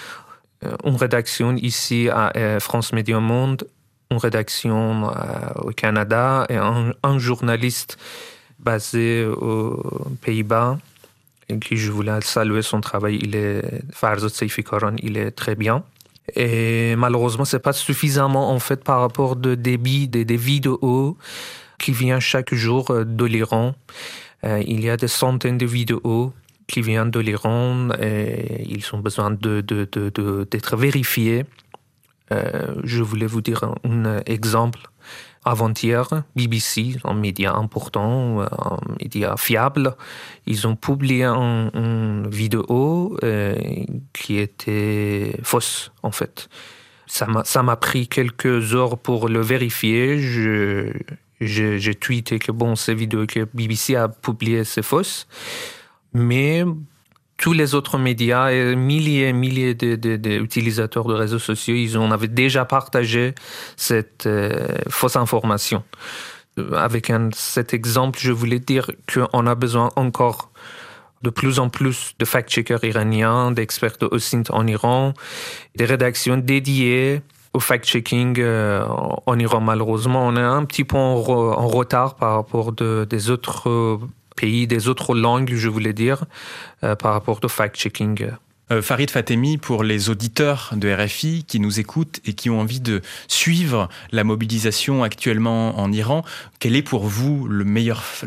euh, 0.64 0.76
une 0.84 0.96
rédaction 0.96 1.56
ici 1.56 2.10
à 2.10 2.32
euh, 2.36 2.60
France 2.60 2.94
Média 2.94 3.20
Monde, 3.20 3.68
une 4.10 4.18
rédaction 4.18 5.10
euh, 5.10 5.14
au 5.56 5.72
Canada 5.72 6.46
et 6.50 6.58
un 6.58 7.18
journaliste 7.18 7.98
basé 8.60 9.26
aux 9.26 10.08
Pays-Bas 10.22 10.78
qui 11.60 11.78
je 11.78 11.92
voulais 11.92 12.20
saluer 12.22 12.62
son 12.62 12.82
travail. 12.82 13.20
Il 13.22 13.36
est 13.36 13.64
Seifikaran, 14.30 14.96
il 15.02 15.18
est 15.18 15.32
très 15.32 15.56
bien. 15.56 15.84
Et 16.36 16.96
malheureusement, 16.96 17.46
c'est 17.46 17.60
pas 17.60 17.74
suffisamment 17.74 18.52
en 18.52 18.60
fait 18.60 18.84
par 18.84 19.02
rapport 19.02 19.36
de 19.36 19.56
débit 19.56 20.08
des, 20.08 20.24
vidéos 20.38 21.18
qui 21.80 21.92
viennent 21.92 22.20
chaque 22.20 22.54
jour 22.54 22.92
euh, 22.92 23.04
de 23.04 23.26
l'Iran. 23.26 23.74
Euh, 24.44 24.64
il 24.66 24.84
y 24.84 24.90
a 24.90 24.98
des 24.98 25.08
centaines 25.08 25.58
de 25.58 25.66
vidéos 25.66 26.34
qui 26.68 26.82
viennent 26.82 27.12
de 27.12 27.20
l'Iran 27.20 27.90
et 28.00 28.64
ils 28.70 28.86
ont 28.94 29.00
besoin 29.00 29.32
de, 29.32 29.62
d'être 30.50 30.78
vérifiés. 30.78 31.46
Euh, 32.32 32.76
je 32.84 33.04
voulais 33.04 33.26
vous 33.26 33.42
dire 33.42 33.64
un 33.84 34.22
exemple 34.26 34.80
avant-hier, 35.44 36.24
BBC, 36.36 36.98
un 37.04 37.16
média 37.16 37.56
important, 37.56 38.42
un 38.42 38.80
média 39.02 39.36
fiable, 39.38 39.96
ils 40.46 40.68
ont 40.68 40.76
publié 40.76 41.26
une 41.26 42.28
vidéo 42.30 43.18
euh, 43.24 43.56
qui 44.14 44.38
était 44.38 45.36
fausse, 45.44 45.92
en 46.04 46.12
fait. 46.12 46.50
Ça 47.08 47.64
m'a 47.64 47.76
pris 47.76 48.08
quelques 48.08 48.74
heures 48.74 48.98
pour 48.98 49.28
le 49.28 49.42
vérifier. 49.42 50.20
Je, 50.20 50.94
j'ai 51.42 51.96
tweeté 51.96 52.40
que 52.40 52.52
bon, 52.52 52.76
ces 52.76 52.94
vidéos 52.94 53.26
que 53.26 53.48
BBC 53.54 53.96
a 53.96 54.08
publiées, 54.08 54.64
c'est 54.64 54.84
fausse. 54.84 55.28
Mais 56.14 56.64
tous 57.42 57.54
les 57.54 57.74
autres 57.74 57.98
médias 57.98 58.52
et 58.52 58.76
milliers 58.76 59.30
et 59.30 59.34
milliers 59.34 59.74
d'utilisateurs 59.74 61.06
de, 61.06 61.14
de, 61.14 61.18
réseaux 61.18 61.40
sociaux, 61.40 61.74
ils 61.74 61.98
en 61.98 62.12
avaient 62.12 62.28
déjà 62.28 62.66
partagé 62.66 63.34
cette 63.76 64.28
euh, 64.28 64.68
fausse 64.90 65.16
information. 65.16 65.84
Euh, 66.60 66.74
avec 66.74 67.12
cet 67.34 67.74
exemple, 67.74 68.20
je 68.22 68.32
voulais 68.32 68.60
dire 68.60 68.92
qu'on 69.12 69.48
a 69.48 69.56
besoin 69.56 69.90
encore 69.96 70.52
de 71.24 71.32
plus 71.32 71.58
en 71.58 71.70
plus 71.70 72.14
de 72.20 72.26
fact-checkers 72.26 72.84
iraniens, 72.84 73.52
d'experts 73.52 73.98
de 74.00 74.08
OSINT 74.12 74.44
en 74.52 74.68
Iran, 74.68 75.14
des 75.76 75.86
rédactions 75.86 76.38
dédiées 76.38 77.22
au 77.54 77.60
fact-checking 77.60 78.36
euh, 78.38 78.86
en 79.26 79.40
Iran. 79.40 79.62
Malheureusement, 79.62 80.28
on 80.28 80.36
est 80.36 80.40
un 80.40 80.64
petit 80.66 80.84
peu 80.84 80.96
en, 80.96 81.16
en 81.18 81.68
retard 81.68 82.16
par 82.16 82.36
rapport 82.36 82.72
de, 82.72 83.08
des 83.10 83.32
autres 83.32 84.00
des 84.42 84.88
autres 84.88 85.16
langues, 85.16 85.54
je 85.56 85.70
voulais 85.70 85.94
dire, 85.94 86.26
euh, 86.84 86.96
par 86.96 87.14
rapport 87.14 87.40
au 87.44 87.48
fact-checking. 87.48 88.32
Euh, 88.72 88.82
Farid 88.82 89.12
Fatemi, 89.12 89.58
pour 89.58 89.84
les 89.84 90.10
auditeurs 90.10 90.72
de 90.76 90.92
RFI 90.92 91.44
qui 91.46 91.60
nous 91.60 91.80
écoutent 91.80 92.20
et 92.26 92.34
qui 92.34 92.50
ont 92.50 92.60
envie 92.60 92.80
de 92.80 93.02
suivre 93.28 93.90
la 94.12 94.24
mobilisation 94.24 95.04
actuellement 95.04 95.80
en 95.80 95.92
Iran, 95.92 96.24
quelle 96.60 96.76
est 96.76 96.82
pour 96.82 97.06
vous 97.06 97.48
la 97.48 97.66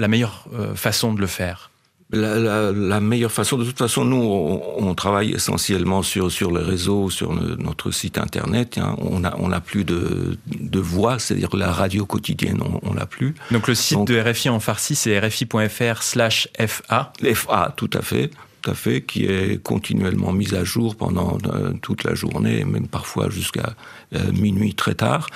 meilleure 0.09 0.47
euh, 0.53 0.75
façon 0.75 1.15
de 1.15 1.21
le 1.21 1.27
faire? 1.27 1.71
La, 2.15 3.01
meilleure 3.01 3.33
façon, 3.33 3.59
de 3.59 3.65
toute 3.65 3.79
façon, 3.79 4.05
nous, 4.05 4.61
on, 4.79 4.95
travaille 4.95 5.33
essentiellement 5.33 6.03
sur, 6.03 6.31
sur 6.31 6.57
les 6.57 6.63
réseaux, 6.63 7.11
sur 7.11 7.33
notre 7.33 7.91
site 7.91 8.19
internet. 8.19 8.79
Hein. 8.79 8.97
On 8.99 9.21
n'a 9.21 9.35
on 9.39 9.51
a 9.51 9.61
plus 9.61 9.85
de, 9.85 10.39
de 10.47 10.79
voix, 10.79 11.19
c'est-à-dire 11.19 11.55
la 11.55 11.73
radio 11.73 12.07
quotidienne, 12.07 12.61
on 12.83 12.95
l'a 12.95 13.07
plus. 13.07 13.35
Donc 13.51 13.69
le 13.69 13.75
site 13.75 14.07
de 14.07 14.21
RFI 14.21 14.49
en 14.49 14.61
farsi, 14.61 14.95
c'est 14.95 15.19
rfi.fr 15.19 16.03
slash 16.03 16.49
FA. 16.67 17.13
FA, 17.35 17.75
tout 17.77 17.91
à 17.93 18.03
fait 18.03 18.31
fait, 18.73 19.03
qui 19.03 19.27
est 19.27 19.63
continuellement 19.63 20.33
mise 20.33 20.55
à 20.55 20.65
jour 20.65 20.97
pendant 20.97 21.37
euh, 21.53 21.73
toute 21.83 22.05
la 22.05 22.15
journée, 22.15 22.65
même 22.65 22.89
parfois 22.89 23.29
jusqu'à 23.29 23.75
euh, 24.15 24.33
minuit 24.33 24.75
très 24.75 24.95
tard. 24.95 25.27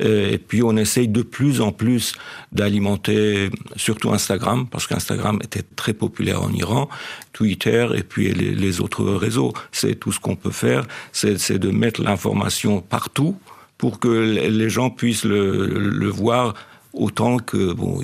Euh, 0.00 0.30
et 0.30 0.38
puis 0.38 0.62
on 0.62 0.76
essaye 0.78 1.08
de 1.08 1.20
plus 1.20 1.60
en 1.60 1.72
plus 1.72 2.14
d'alimenter 2.52 3.50
surtout 3.76 4.10
Instagram, 4.12 4.66
parce 4.70 4.86
qu'Instagram 4.86 5.38
était 5.44 5.64
très 5.76 5.92
populaire 5.92 6.42
en 6.42 6.52
Iran, 6.52 6.88
Twitter 7.34 7.88
et 7.94 8.02
puis 8.02 8.32
les, 8.32 8.80
autres 8.80 9.04
réseaux. 9.04 9.52
C'est 9.72 9.96
tout 9.96 10.12
ce 10.12 10.20
qu'on 10.20 10.36
peut 10.36 10.52
faire, 10.52 10.86
c'est 11.12 11.58
de 11.58 11.70
mettre 11.70 12.02
l'information 12.02 12.80
partout 12.80 13.36
pour 13.76 13.98
que 13.98 14.08
les 14.08 14.70
gens 14.70 14.90
puissent 14.90 15.24
le 15.24 16.08
voir 16.08 16.54
autant 16.92 17.38
que 17.38 17.72
bon, 17.72 18.00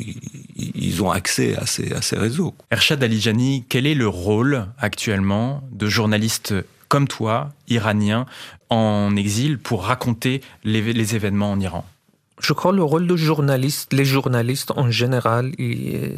ils 0.57 1.03
ont 1.03 1.11
accès 1.11 1.57
à 1.57 1.67
ces, 1.67 1.93
à 1.93 2.03
ces 2.03 2.17
réseaux. 2.17 2.55
Ershad 2.71 3.03
Alijani, 3.03 3.65
quel 3.69 3.87
est 3.87 3.95
le 3.95 4.09
rôle 4.09 4.67
actuellement 4.79 5.63
de 5.73 5.87
journalistes 5.87 6.55
comme 6.89 7.09
toi, 7.09 7.51
iranien, 7.69 8.27
en 8.71 9.17
exil, 9.17 9.59
pour 9.59 9.85
raconter 9.85 10.41
les, 10.65 10.93
les 10.93 11.17
événements 11.17 11.51
en 11.51 11.61
Iran? 11.61 11.85
Je 12.39 12.53
crois 12.53 12.71
que 12.71 12.77
le 12.77 12.83
rôle 12.85 13.07
de 13.07 13.17
journaliste, 13.17 13.95
les 13.95 14.05
journalistes 14.05 14.71
en 14.77 14.91
général, 14.91 15.53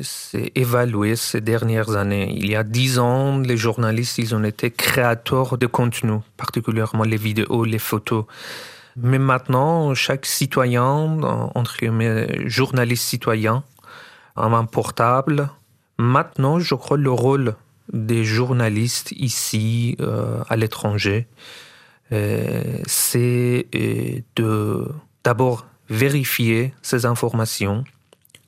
s'est 0.02 0.50
évalué 0.57 1.14
ces 1.14 1.40
dernières 1.40 1.94
années. 1.94 2.35
Il 2.37 2.50
y 2.50 2.57
a 2.57 2.64
dix 2.64 2.98
ans, 2.98 3.38
les 3.38 3.57
journalistes, 3.57 4.18
ils 4.18 4.35
ont 4.35 4.42
été 4.42 4.72
créateurs 4.72 5.59
de 5.59 5.66
contenu, 5.66 6.18
particulièrement 6.37 7.04
les 7.04 7.16
vidéos, 7.16 7.64
les 7.64 7.78
photos. 7.78 8.24
Mais 9.01 9.19
maintenant, 9.19 9.95
chaque 9.95 10.27
citoyen, 10.27 11.23
entre 11.55 11.77
guillemets, 11.79 12.49
journaliste 12.49 13.05
citoyen, 13.05 13.63
a 14.37 14.47
un 14.47 14.65
portable. 14.65 15.51
Maintenant, 15.99 16.59
je 16.59 16.75
crois 16.75 16.97
le 16.97 17.11
rôle 17.11 17.55
des 17.93 18.25
journalistes 18.25 19.13
ici, 19.13 19.97
euh, 20.01 20.43
à 20.49 20.57
l'étranger, 20.57 21.27
euh, 22.13 22.79
c'est 22.87 23.67
euh, 23.75 24.21
de 24.37 24.89
d'abord 25.25 25.67
vérifier 25.89 26.75
ces 26.83 27.07
informations 27.07 27.85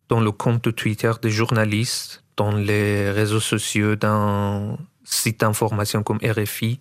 dans 0.09 0.21
le 0.21 0.33
compte 0.33 0.65
de 0.65 0.71
Twitter 0.71 1.13
des 1.23 1.31
journalistes, 1.31 2.23
dans 2.37 2.53
les 2.53 3.11
réseaux 3.11 3.41
sociaux 3.41 3.97
d'un 3.97 4.77
site 5.05 5.41
d'information 5.41 6.03
comme 6.03 6.19
RFI, 6.19 6.81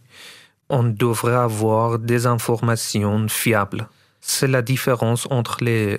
on 0.69 0.83
devrait 0.83 1.35
avoir 1.35 1.99
des 1.99 2.25
informations 2.25 3.27
fiables. 3.27 3.87
C'est 4.21 4.47
la 4.47 4.61
différence 4.61 5.27
entre 5.29 5.63
les 5.63 5.97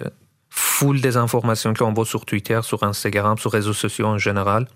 foules 0.50 1.00
des 1.00 1.16
informations 1.16 1.74
qu'on 1.74 1.92
voit 1.92 2.04
sur 2.04 2.24
Twitter, 2.24 2.60
sur 2.62 2.82
Instagram, 2.82 3.38
sur 3.38 3.50
les 3.50 3.58
réseaux 3.58 3.72
sociaux 3.72 4.06
en 4.06 4.18
général. 4.18 4.68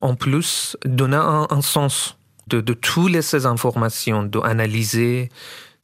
En 0.00 0.14
plus, 0.14 0.76
donner 0.84 1.16
un, 1.16 1.60
sens 1.62 2.18
de, 2.46 2.60
toutes 2.60 3.20
ces 3.22 3.46
informations, 3.46 4.22
d'analyser, 4.22 5.30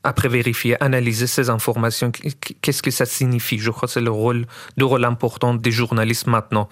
après 0.05 0.29
vérifier, 0.29 0.83
analyser 0.83 1.27
ces 1.27 1.51
informations, 1.51 2.13
qu'est-ce 2.61 2.83
que 2.83 2.91
ça 2.91 3.07
signifie? 3.07 3.59
Je 3.59 3.71
crois 3.71 3.87
que 3.87 3.93
c'est 3.93 4.01
le 4.01 4.11
rôle, 4.11 4.47
le 4.77 4.85
rôle 4.85 5.05
important 5.05 5.55
des 5.55 5.71
journalistes 5.71 6.27
maintenant. 6.27 6.69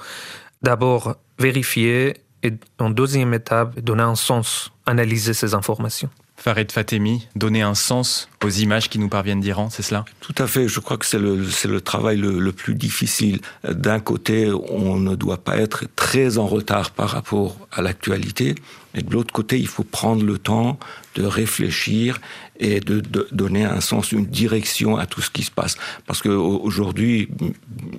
D'abord, 0.63 1.17
vérifier 1.39 2.17
et 2.43 2.53
en 2.79 2.91
deuxième 2.91 3.35
étape, 3.35 3.81
donner 3.81 4.03
un 4.03 4.15
sens, 4.15 4.71
analyser 4.87 5.35
ces 5.35 5.55
informations. 5.55 6.11
Farid 6.39 6.71
Fatemi, 6.71 7.27
donner 7.35 7.63
un 7.63 7.75
sens 7.75 8.29
aux 8.45 8.49
images 8.49 8.89
qui 8.89 9.01
nous 9.01 9.09
parviennent 9.09 9.41
d'Iran, 9.41 9.71
c'est 9.71 9.83
cela? 9.83 10.05
Tout 10.21 10.35
à 10.39 10.47
fait, 10.47 10.69
je 10.69 10.79
crois 10.79 10.97
que 10.97 11.05
c'est 11.05 11.19
le, 11.19 11.45
le 11.65 11.81
travail 11.81 12.17
le, 12.17 12.39
le 12.39 12.53
plus 12.53 12.77
difficile. 12.77 13.41
D'un 13.69 13.99
côté, 13.99 14.51
on 14.71 14.97
ne 14.97 15.17
doit 15.17 15.39
pas 15.39 15.57
être 15.59 15.85
très 15.97 16.39
en 16.39 16.47
retard 16.47 16.93
par 16.93 17.11
rapport 17.11 17.57
à 17.73 17.83
l'actualité, 17.83 18.55
et 18.95 19.03
de 19.03 19.13
l'autre 19.13 19.33
côté, 19.35 19.59
il 19.59 19.67
faut 19.67 19.83
prendre 19.83 20.25
le 20.25 20.39
temps 20.39 20.79
de 21.19 21.27
réfléchir 21.27 22.21
et 22.61 22.81
de, 22.81 23.01
donner 23.33 23.65
un 23.65 23.81
sens, 23.81 24.13
une 24.13 24.27
direction 24.27 24.97
à 24.97 25.07
tout 25.07 25.21
ce 25.21 25.31
qui 25.31 25.43
se 25.43 25.51
passe. 25.51 25.77
Parce 26.07 26.23
qu'aujourd'hui, 26.23 27.29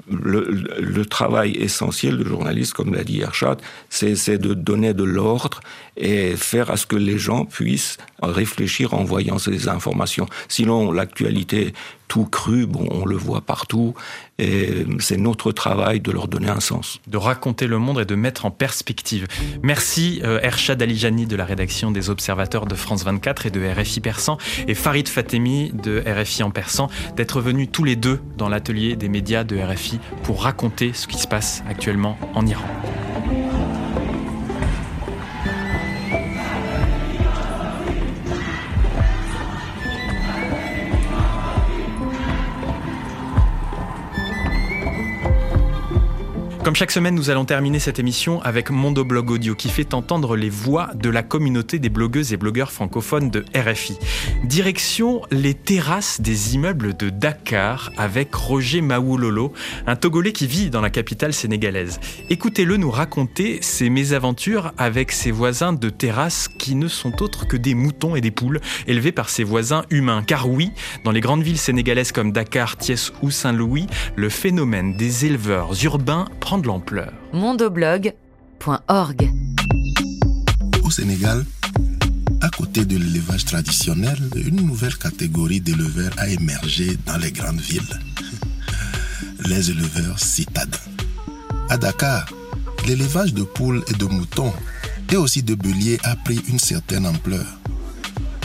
le, 0.10 1.06
travail 1.06 1.56
essentiel 1.56 2.18
du 2.18 2.28
journaliste, 2.28 2.74
comme 2.74 2.94
l'a 2.94 3.04
dit 3.04 3.22
Ershad, 3.22 3.60
c'est 3.90 4.38
de 4.38 4.54
donner 4.54 4.94
de 4.94 5.04
l'ordre 5.04 5.60
et 5.98 6.36
faire 6.36 6.72
à 6.72 6.78
ce 6.78 6.86
que 6.86 6.96
les 6.96 7.18
gens 7.18 7.46
puissent 7.46 7.98
réfléchir 8.22 8.94
en 8.94 9.04
voyant 9.04 9.38
ces 9.38 9.68
informations. 9.68 10.28
Sinon, 10.48 10.92
l'actualité 10.92 11.74
tout 12.10 12.26
cru, 12.26 12.66
bon, 12.66 12.88
on 12.90 13.06
le 13.06 13.16
voit 13.16 13.42
partout, 13.42 13.94
et 14.40 14.86
c'est 15.00 15.18
notre 15.18 15.52
travail 15.52 16.00
de 16.00 16.12
leur 16.12 16.28
donner 16.28 16.50
un 16.50 16.60
sens. 16.60 17.00
De 17.08 17.18
raconter 17.18 17.68
le 17.68 17.78
monde 17.78 18.00
et 18.00 18.06
de 18.06 18.16
mettre 18.16 18.46
en 18.46 18.52
perspective. 18.52 19.28
Merci 19.62 20.20
euh, 20.24 20.40
Ershad 20.42 20.82
Alijani 20.82 21.28
de 21.28 21.36
la 21.36 21.46
rédaction 21.46 21.92
des 21.92 22.10
Observateurs 22.10 22.66
de 22.66 22.74
France 22.74 23.06
24 23.06 23.09
et 23.46 23.50
de 23.50 23.62
RFI 23.66 24.00
Persan, 24.00 24.38
et 24.68 24.76
Farid 24.76 25.08
Fatemi 25.08 25.72
de 25.74 26.04
RFI 26.06 26.44
en 26.44 26.52
Persan, 26.52 26.90
d'être 27.16 27.42
venus 27.42 27.70
tous 27.72 27.84
les 27.84 27.96
deux 27.96 28.20
dans 28.38 28.50
l'atelier 28.50 28.96
des 28.96 29.10
médias 29.10 29.44
de 29.44 29.58
RFI 29.58 30.00
pour 30.24 30.44
raconter 30.44 30.92
ce 30.94 31.08
qui 31.08 31.18
se 31.18 31.28
passe 31.28 31.64
actuellement 31.68 32.18
en 32.36 32.46
Iran. 32.46 32.68
Comme 46.70 46.76
chaque 46.76 46.92
semaine, 46.92 47.16
nous 47.16 47.32
allons 47.32 47.46
terminer 47.46 47.80
cette 47.80 47.98
émission 47.98 48.44
avec 48.44 48.70
Mondo 48.70 49.04
Blog 49.04 49.32
Audio 49.32 49.56
qui 49.56 49.70
fait 49.70 49.96
entendre 49.96 50.36
les 50.36 50.52
voix 50.52 50.92
de 50.94 51.10
la 51.10 51.24
communauté 51.24 51.80
des 51.80 51.90
blogueuses 51.90 52.32
et 52.32 52.38
blogueurs 52.38 52.72
francophones 52.72 53.32
de 53.32 53.44
RFI. 53.56 53.98
Direction 54.44 55.24
les 55.32 55.56
terrasses 55.56 56.22
des 56.22 56.54
immeubles 56.54 56.96
de 56.96 57.10
Dakar 57.10 57.92
avec 57.98 58.36
Roger 58.36 58.82
Maoulolo, 58.82 59.52
un 59.88 59.96
Togolais 59.96 60.32
qui 60.32 60.46
vit 60.46 60.70
dans 60.70 60.82
la 60.82 60.92
capitale 60.92 61.34
sénégalaise. 61.34 62.00
Écoutez-le 62.30 62.78
nous 62.78 62.92
raconter 62.92 63.64
ses 63.64 63.90
mésaventures 63.90 64.72
avec 64.78 65.12
ses 65.12 65.32
voisins 65.32 65.74
de 65.74 65.90
terrasse 65.90 66.48
qui 66.48 66.76
ne 66.76 66.88
sont 66.88 67.24
autres 67.24 67.48
que 67.48 67.58
des 67.58 67.74
moutons 67.74 68.16
et 68.16 68.22
des 68.22 68.30
poules 68.30 68.62
élevés 68.86 69.12
par 69.12 69.30
ses 69.30 69.44
voisins 69.44 69.86
humains. 69.90 70.22
Car 70.22 70.48
oui, 70.48 70.70
dans 71.04 71.10
les 71.10 71.20
grandes 71.20 71.42
villes 71.42 71.58
sénégalaises 71.58 72.12
comme 72.12 72.32
Dakar, 72.32 72.78
Thiès 72.78 73.12
ou 73.24 73.32
Saint-Louis, 73.32 73.88
le 74.16 74.30
phénomène 74.30 74.96
des 74.96 75.26
éleveurs 75.26 75.72
urbains 75.84 76.26
prend 76.40 76.59
de 76.60 76.68
l'ampleur. 76.68 77.12
mondoblog.org 77.34 79.32
Au 80.84 80.92
Sénégal, 80.92 81.46
à 82.42 82.50
côté 82.50 82.86
de 82.86 82.98
l'élevage 82.98 83.46
traditionnel, 83.46 84.18
une 84.36 84.62
nouvelle 84.62 84.98
catégorie 84.98 85.62
d'éleveurs 85.62 86.14
a 86.18 86.28
émergé 86.30 86.98
dans 87.06 87.18
les 87.18 87.32
grandes 87.32 87.60
villes. 87.60 88.00
Les 89.48 89.72
éleveurs 89.72 90.20
citadins. 90.20 90.78
À 91.70 91.78
Dakar, 91.78 92.26
l'élevage 92.88 93.34
de 93.34 93.44
poules 93.44 93.84
et 93.90 93.94
de 93.94 94.06
moutons 94.06 94.54
et 95.12 95.18
aussi 95.18 95.44
de 95.44 95.56
béliers 95.56 96.00
a 96.04 96.16
pris 96.16 96.42
une 96.48 96.60
certaine 96.60 97.06
ampleur. 97.06 97.46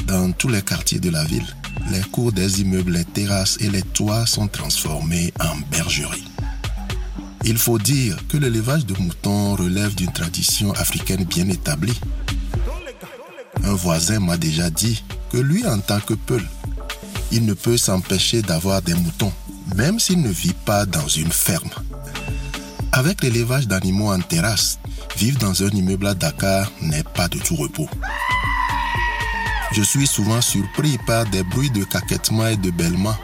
Dans 0.07 0.33
tous 0.33 0.49
les 0.49 0.63
quartiers 0.63 1.01
de 1.01 1.11
la 1.11 1.25
ville, 1.25 1.47
les 1.91 2.01
cours 2.11 2.33
des 2.33 2.61
immeubles, 2.61 2.93
les 2.93 3.05
terrasses 3.05 3.59
et 3.61 3.69
les 3.71 3.83
toits 3.83 4.27
sont 4.27 4.49
transformés 4.49 5.33
en 5.41 5.57
bergeries. 5.71 6.34
Il 7.47 7.59
faut 7.59 7.79
dire 7.79 8.17
que 8.29 8.39
l'élevage 8.39 8.87
de 8.87 8.95
moutons 8.99 9.55
relève 9.55 9.95
d'une 9.95 10.13
tradition 10.13 10.73
africaine 10.73 11.25
bien 11.25 11.47
établie. 11.49 11.99
Un 13.63 13.75
voisin 13.75 14.19
m'a 14.19 14.39
déjà 14.39 14.71
dit 14.71 15.05
que 15.31 15.37
lui, 15.37 15.67
en 15.67 15.79
tant 15.79 16.01
que 16.01 16.15
Peul, 16.15 16.43
il 17.33 17.45
ne 17.45 17.53
peut 17.53 17.77
s'empêcher 17.77 18.41
d'avoir 18.41 18.81
des 18.81 18.95
moutons, 18.95 19.33
même 19.77 20.01
s'il 20.01 20.23
ne 20.23 20.31
vit 20.31 20.55
pas 20.65 20.87
dans 20.87 21.07
une 21.07 21.33
ferme. 21.33 21.71
Avec 22.93 23.23
l'élevage 23.23 23.69
d'animaux 23.69 24.11
en 24.13 24.21
terrasse, 24.21 24.79
vivre 25.19 25.39
dans 25.39 25.63
un 25.63 25.69
immeuble 25.69 26.07
à 26.07 26.15
Dakar 26.15 26.71
n'est 26.81 27.03
pas 27.03 27.29
de 27.29 27.39
tout 27.39 27.57
repos. 27.57 27.89
Je 29.73 29.83
suis 29.83 30.07
souvent 30.07 30.41
surpris 30.41 30.97
par 31.07 31.27
des 31.27 31.43
bruits 31.43 31.71
de 31.71 31.85
caquettement 31.85 32.47
et 32.47 32.57
de 32.57 32.71
bêlement. 32.71 33.17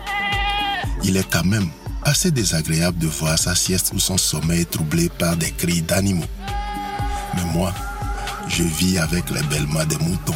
Il 1.05 1.17
est 1.17 1.31
quand 1.31 1.45
même 1.45 1.71
assez 2.03 2.31
désagréable 2.31 2.99
de 2.99 3.07
voir 3.07 3.39
sa 3.39 3.55
sieste 3.55 3.93
ou 3.95 3.99
son 3.99 4.19
sommeil 4.19 4.67
troublé 4.67 5.09
par 5.09 5.37
des 5.37 5.51
cris 5.51 5.83
d'animaux. 5.83 6.25
Mais 7.37 7.45
moi, 7.53 7.73
je 8.49 8.63
vis 8.63 8.99
avec 8.99 9.31
les 9.31 9.43
bêlements 9.45 9.85
des 9.85 9.99
moutons. 9.99 10.35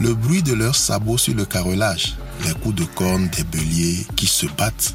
le 0.00 0.14
bruit 0.14 0.42
de 0.42 0.54
leurs 0.54 0.76
sabots 0.76 1.18
sur 1.18 1.34
le 1.34 1.44
carrelage, 1.44 2.16
les 2.44 2.54
coups 2.54 2.74
de 2.74 2.84
corne 2.84 3.28
des 3.28 3.44
béliers 3.44 4.06
qui 4.16 4.26
se 4.26 4.46
battent. 4.46 4.94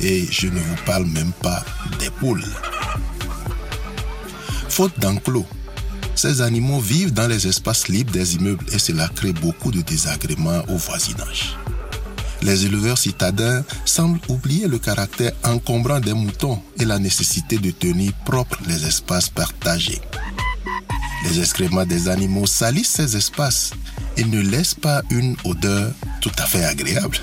Et 0.00 0.26
je 0.30 0.48
ne 0.48 0.58
vous 0.58 0.76
parle 0.86 1.04
même 1.04 1.32
pas 1.42 1.62
des 1.98 2.10
poules. 2.10 2.44
Faute 4.68 4.98
d'enclos, 4.98 5.46
ces 6.14 6.40
animaux 6.40 6.80
vivent 6.80 7.12
dans 7.12 7.28
les 7.28 7.46
espaces 7.46 7.88
libres 7.88 8.12
des 8.12 8.36
immeubles 8.36 8.64
et 8.72 8.78
cela 8.78 9.08
crée 9.08 9.32
beaucoup 9.32 9.70
de 9.70 9.82
désagréments 9.82 10.62
au 10.68 10.76
voisinage. 10.76 11.56
Les 12.44 12.66
éleveurs 12.66 12.98
citadins 12.98 13.64
semblent 13.86 14.20
oublier 14.28 14.68
le 14.68 14.78
caractère 14.78 15.32
encombrant 15.44 15.98
des 15.98 16.12
moutons 16.12 16.60
et 16.78 16.84
la 16.84 16.98
nécessité 16.98 17.56
de 17.56 17.70
tenir 17.70 18.12
propres 18.26 18.58
les 18.68 18.86
espaces 18.86 19.30
partagés. 19.30 20.00
Les 21.24 21.40
excréments 21.40 21.86
des 21.86 22.06
animaux 22.08 22.46
salissent 22.46 22.92
ces 22.92 23.16
espaces 23.16 23.70
et 24.18 24.24
ne 24.24 24.40
laissent 24.40 24.74
pas 24.74 25.02
une 25.08 25.36
odeur 25.44 25.90
tout 26.20 26.32
à 26.38 26.44
fait 26.44 26.64
agréable. 26.64 27.16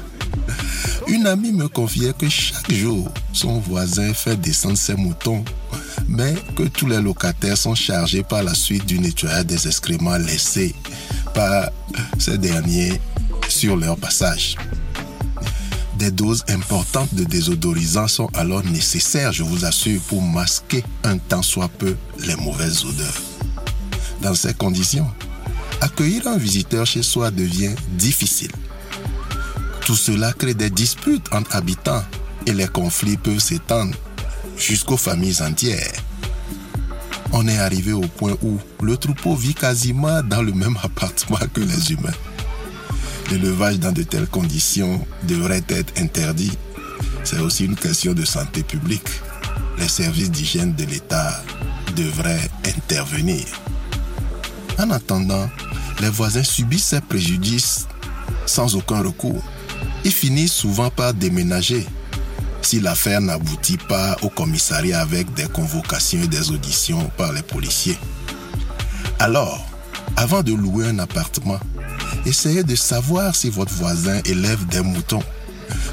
Une 1.07 1.27
amie 1.27 1.51
me 1.51 1.67
confiait 1.67 2.13
que 2.13 2.27
chaque 2.27 2.71
jour, 2.71 3.13
son 3.31 3.59
voisin 3.59 4.13
fait 4.15 4.37
descendre 4.37 4.77
ses 4.77 4.95
moutons, 4.95 5.45
mais 6.07 6.33
que 6.55 6.63
tous 6.63 6.87
les 6.87 6.99
locataires 6.99 7.57
sont 7.57 7.75
chargés 7.75 8.23
par 8.23 8.41
la 8.41 8.55
suite 8.55 8.87
du 8.87 8.97
nettoyage 8.97 9.45
des 9.45 9.67
excréments 9.67 10.17
laissés 10.17 10.73
par 11.35 11.69
ces 12.17 12.39
derniers 12.39 12.99
sur 13.49 13.75
leur 13.75 13.97
passage. 13.97 14.55
Des 16.01 16.09
doses 16.09 16.43
importantes 16.47 17.13
de 17.13 17.23
désodorisants 17.23 18.07
sont 18.07 18.27
alors 18.33 18.63
nécessaires, 18.63 19.31
je 19.31 19.43
vous 19.43 19.65
assure, 19.65 20.01
pour 20.07 20.19
masquer 20.23 20.83
un 21.03 21.19
tant 21.19 21.43
soit 21.43 21.67
peu 21.67 21.95
les 22.25 22.35
mauvaises 22.37 22.83
odeurs. 22.83 23.21
Dans 24.23 24.33
ces 24.33 24.55
conditions, 24.55 25.05
accueillir 25.79 26.25
un 26.25 26.37
visiteur 26.37 26.87
chez 26.87 27.03
soi 27.03 27.29
devient 27.29 27.75
difficile. 27.89 28.49
Tout 29.85 29.95
cela 29.95 30.33
crée 30.33 30.55
des 30.55 30.71
disputes 30.71 31.31
entre 31.31 31.55
habitants 31.55 32.03
et 32.47 32.53
les 32.53 32.67
conflits 32.67 33.17
peuvent 33.17 33.37
s'étendre 33.37 33.93
jusqu'aux 34.57 34.97
familles 34.97 35.43
entières. 35.43 35.93
On 37.31 37.47
est 37.47 37.59
arrivé 37.59 37.93
au 37.93 38.01
point 38.01 38.35
où 38.41 38.57
le 38.81 38.97
troupeau 38.97 39.35
vit 39.35 39.53
quasiment 39.53 40.23
dans 40.23 40.41
le 40.41 40.53
même 40.53 40.77
appartement 40.83 41.37
que 41.53 41.61
les 41.61 41.91
humains. 41.91 42.09
L'élevage 43.31 43.79
dans 43.79 43.93
de 43.93 44.03
telles 44.03 44.27
conditions 44.27 44.99
devrait 45.23 45.63
être 45.69 45.93
interdit. 46.01 46.51
C'est 47.23 47.39
aussi 47.39 47.63
une 47.63 47.77
question 47.77 48.11
de 48.11 48.25
santé 48.25 48.61
publique. 48.61 49.07
Les 49.77 49.87
services 49.87 50.29
d'hygiène 50.29 50.75
de 50.75 50.83
l'État 50.83 51.41
devraient 51.95 52.49
intervenir. 52.65 53.45
En 54.77 54.89
attendant, 54.89 55.49
les 56.01 56.09
voisins 56.09 56.43
subissent 56.43 56.87
ces 56.87 56.99
préjudices 56.99 57.87
sans 58.45 58.75
aucun 58.75 59.01
recours 59.01 59.43
et 60.03 60.09
finissent 60.09 60.51
souvent 60.51 60.89
par 60.89 61.13
déménager 61.13 61.85
si 62.61 62.81
l'affaire 62.81 63.21
n'aboutit 63.21 63.77
pas 63.77 64.17
au 64.23 64.29
commissariat 64.29 64.99
avec 64.99 65.33
des 65.35 65.47
convocations 65.47 66.21
et 66.21 66.27
des 66.27 66.51
auditions 66.51 67.09
par 67.15 67.31
les 67.31 67.43
policiers. 67.43 67.97
Alors, 69.19 69.65
avant 70.17 70.43
de 70.43 70.53
louer 70.53 70.87
un 70.87 70.99
appartement, 70.99 71.59
essayez 72.25 72.63
de 72.63 72.75
savoir 72.75 73.35
si 73.35 73.49
votre 73.49 73.73
voisin 73.73 74.19
élève 74.25 74.65
des 74.67 74.81
moutons. 74.81 75.23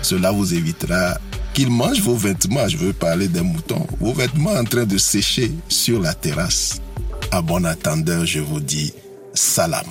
Cela 0.03 0.31
vous 0.31 0.55
évitera 0.55 1.19
qu'il 1.55 1.71
mange 1.71 2.01
vos 2.01 2.17
vêtements, 2.17 2.69
je 2.69 2.77
veux 2.77 2.93
parler 2.93 3.29
des 3.29 3.43
moutons, 3.43 3.87
vos 4.01 4.13
vêtements 4.13 4.53
en 4.53 4.65
train 4.65 4.85
de 4.85 4.99
sécher 4.99 5.53
sur 5.69 6.01
la 6.01 6.15
terrasse. 6.15 6.81
À 7.31 7.43
bon 7.43 7.65
attendeur, 7.65 8.25
je 8.25 8.41
vous 8.41 8.61
dis 8.61 8.93
salam. 9.35 9.85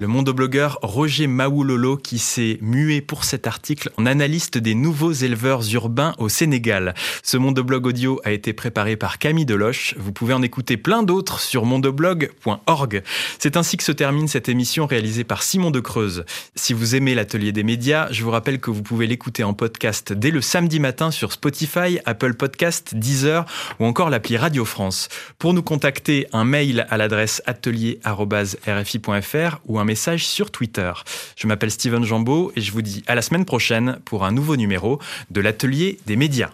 Le 0.00 0.06
mondoblogueur 0.06 0.78
Roger 0.80 1.26
Maoulolo 1.26 1.98
qui 1.98 2.18
s'est 2.18 2.56
mué 2.62 3.02
pour 3.02 3.24
cet 3.24 3.46
article 3.46 3.90
en 3.98 4.06
analyste 4.06 4.56
des 4.56 4.74
nouveaux 4.74 5.12
éleveurs 5.12 5.62
urbains 5.74 6.14
au 6.16 6.30
Sénégal. 6.30 6.94
Ce 7.22 7.36
mondoblog 7.36 7.86
audio 7.86 8.18
a 8.24 8.30
été 8.30 8.54
préparé 8.54 8.96
par 8.96 9.18
Camille 9.18 9.44
Deloche. 9.44 9.94
Vous 9.98 10.12
pouvez 10.12 10.32
en 10.32 10.40
écouter 10.40 10.78
plein 10.78 11.02
d'autres 11.02 11.38
sur 11.38 11.66
mondoblog.org. 11.66 13.02
C'est 13.38 13.58
ainsi 13.58 13.76
que 13.76 13.84
se 13.84 13.92
termine 13.92 14.26
cette 14.26 14.48
émission 14.48 14.86
réalisée 14.86 15.24
par 15.24 15.42
Simon 15.42 15.70
de 15.70 15.80
Creuse. 15.80 16.24
Si 16.54 16.72
vous 16.72 16.96
aimez 16.96 17.14
l'atelier 17.14 17.52
des 17.52 17.62
médias, 17.62 18.08
je 18.10 18.24
vous 18.24 18.30
rappelle 18.30 18.58
que 18.58 18.70
vous 18.70 18.82
pouvez 18.82 19.06
l'écouter 19.06 19.44
en 19.44 19.52
podcast 19.52 20.14
dès 20.14 20.30
le 20.30 20.40
samedi 20.40 20.80
matin 20.80 21.10
sur 21.10 21.32
Spotify, 21.32 21.98
Apple 22.06 22.32
Podcast, 22.34 22.94
Deezer 22.94 23.44
ou 23.78 23.84
encore 23.84 24.08
l'appli 24.08 24.38
Radio 24.38 24.64
France. 24.64 25.10
Pour 25.38 25.52
nous 25.52 25.62
contacter, 25.62 26.26
un 26.32 26.44
mail 26.44 26.86
à 26.88 26.96
l'adresse 26.96 27.42
atelier.rfi.fr 27.44 29.60
ou 29.66 29.78
un 29.78 29.89
message 29.90 30.24
sur 30.24 30.52
Twitter. 30.52 30.92
Je 31.34 31.48
m'appelle 31.48 31.72
Steven 31.72 32.04
Jambeau 32.04 32.52
et 32.54 32.60
je 32.60 32.70
vous 32.70 32.80
dis 32.80 33.02
à 33.08 33.16
la 33.16 33.22
semaine 33.22 33.44
prochaine 33.44 33.98
pour 34.04 34.24
un 34.24 34.30
nouveau 34.30 34.54
numéro 34.54 35.00
de 35.32 35.40
l'Atelier 35.40 35.98
des 36.06 36.14
médias. 36.14 36.52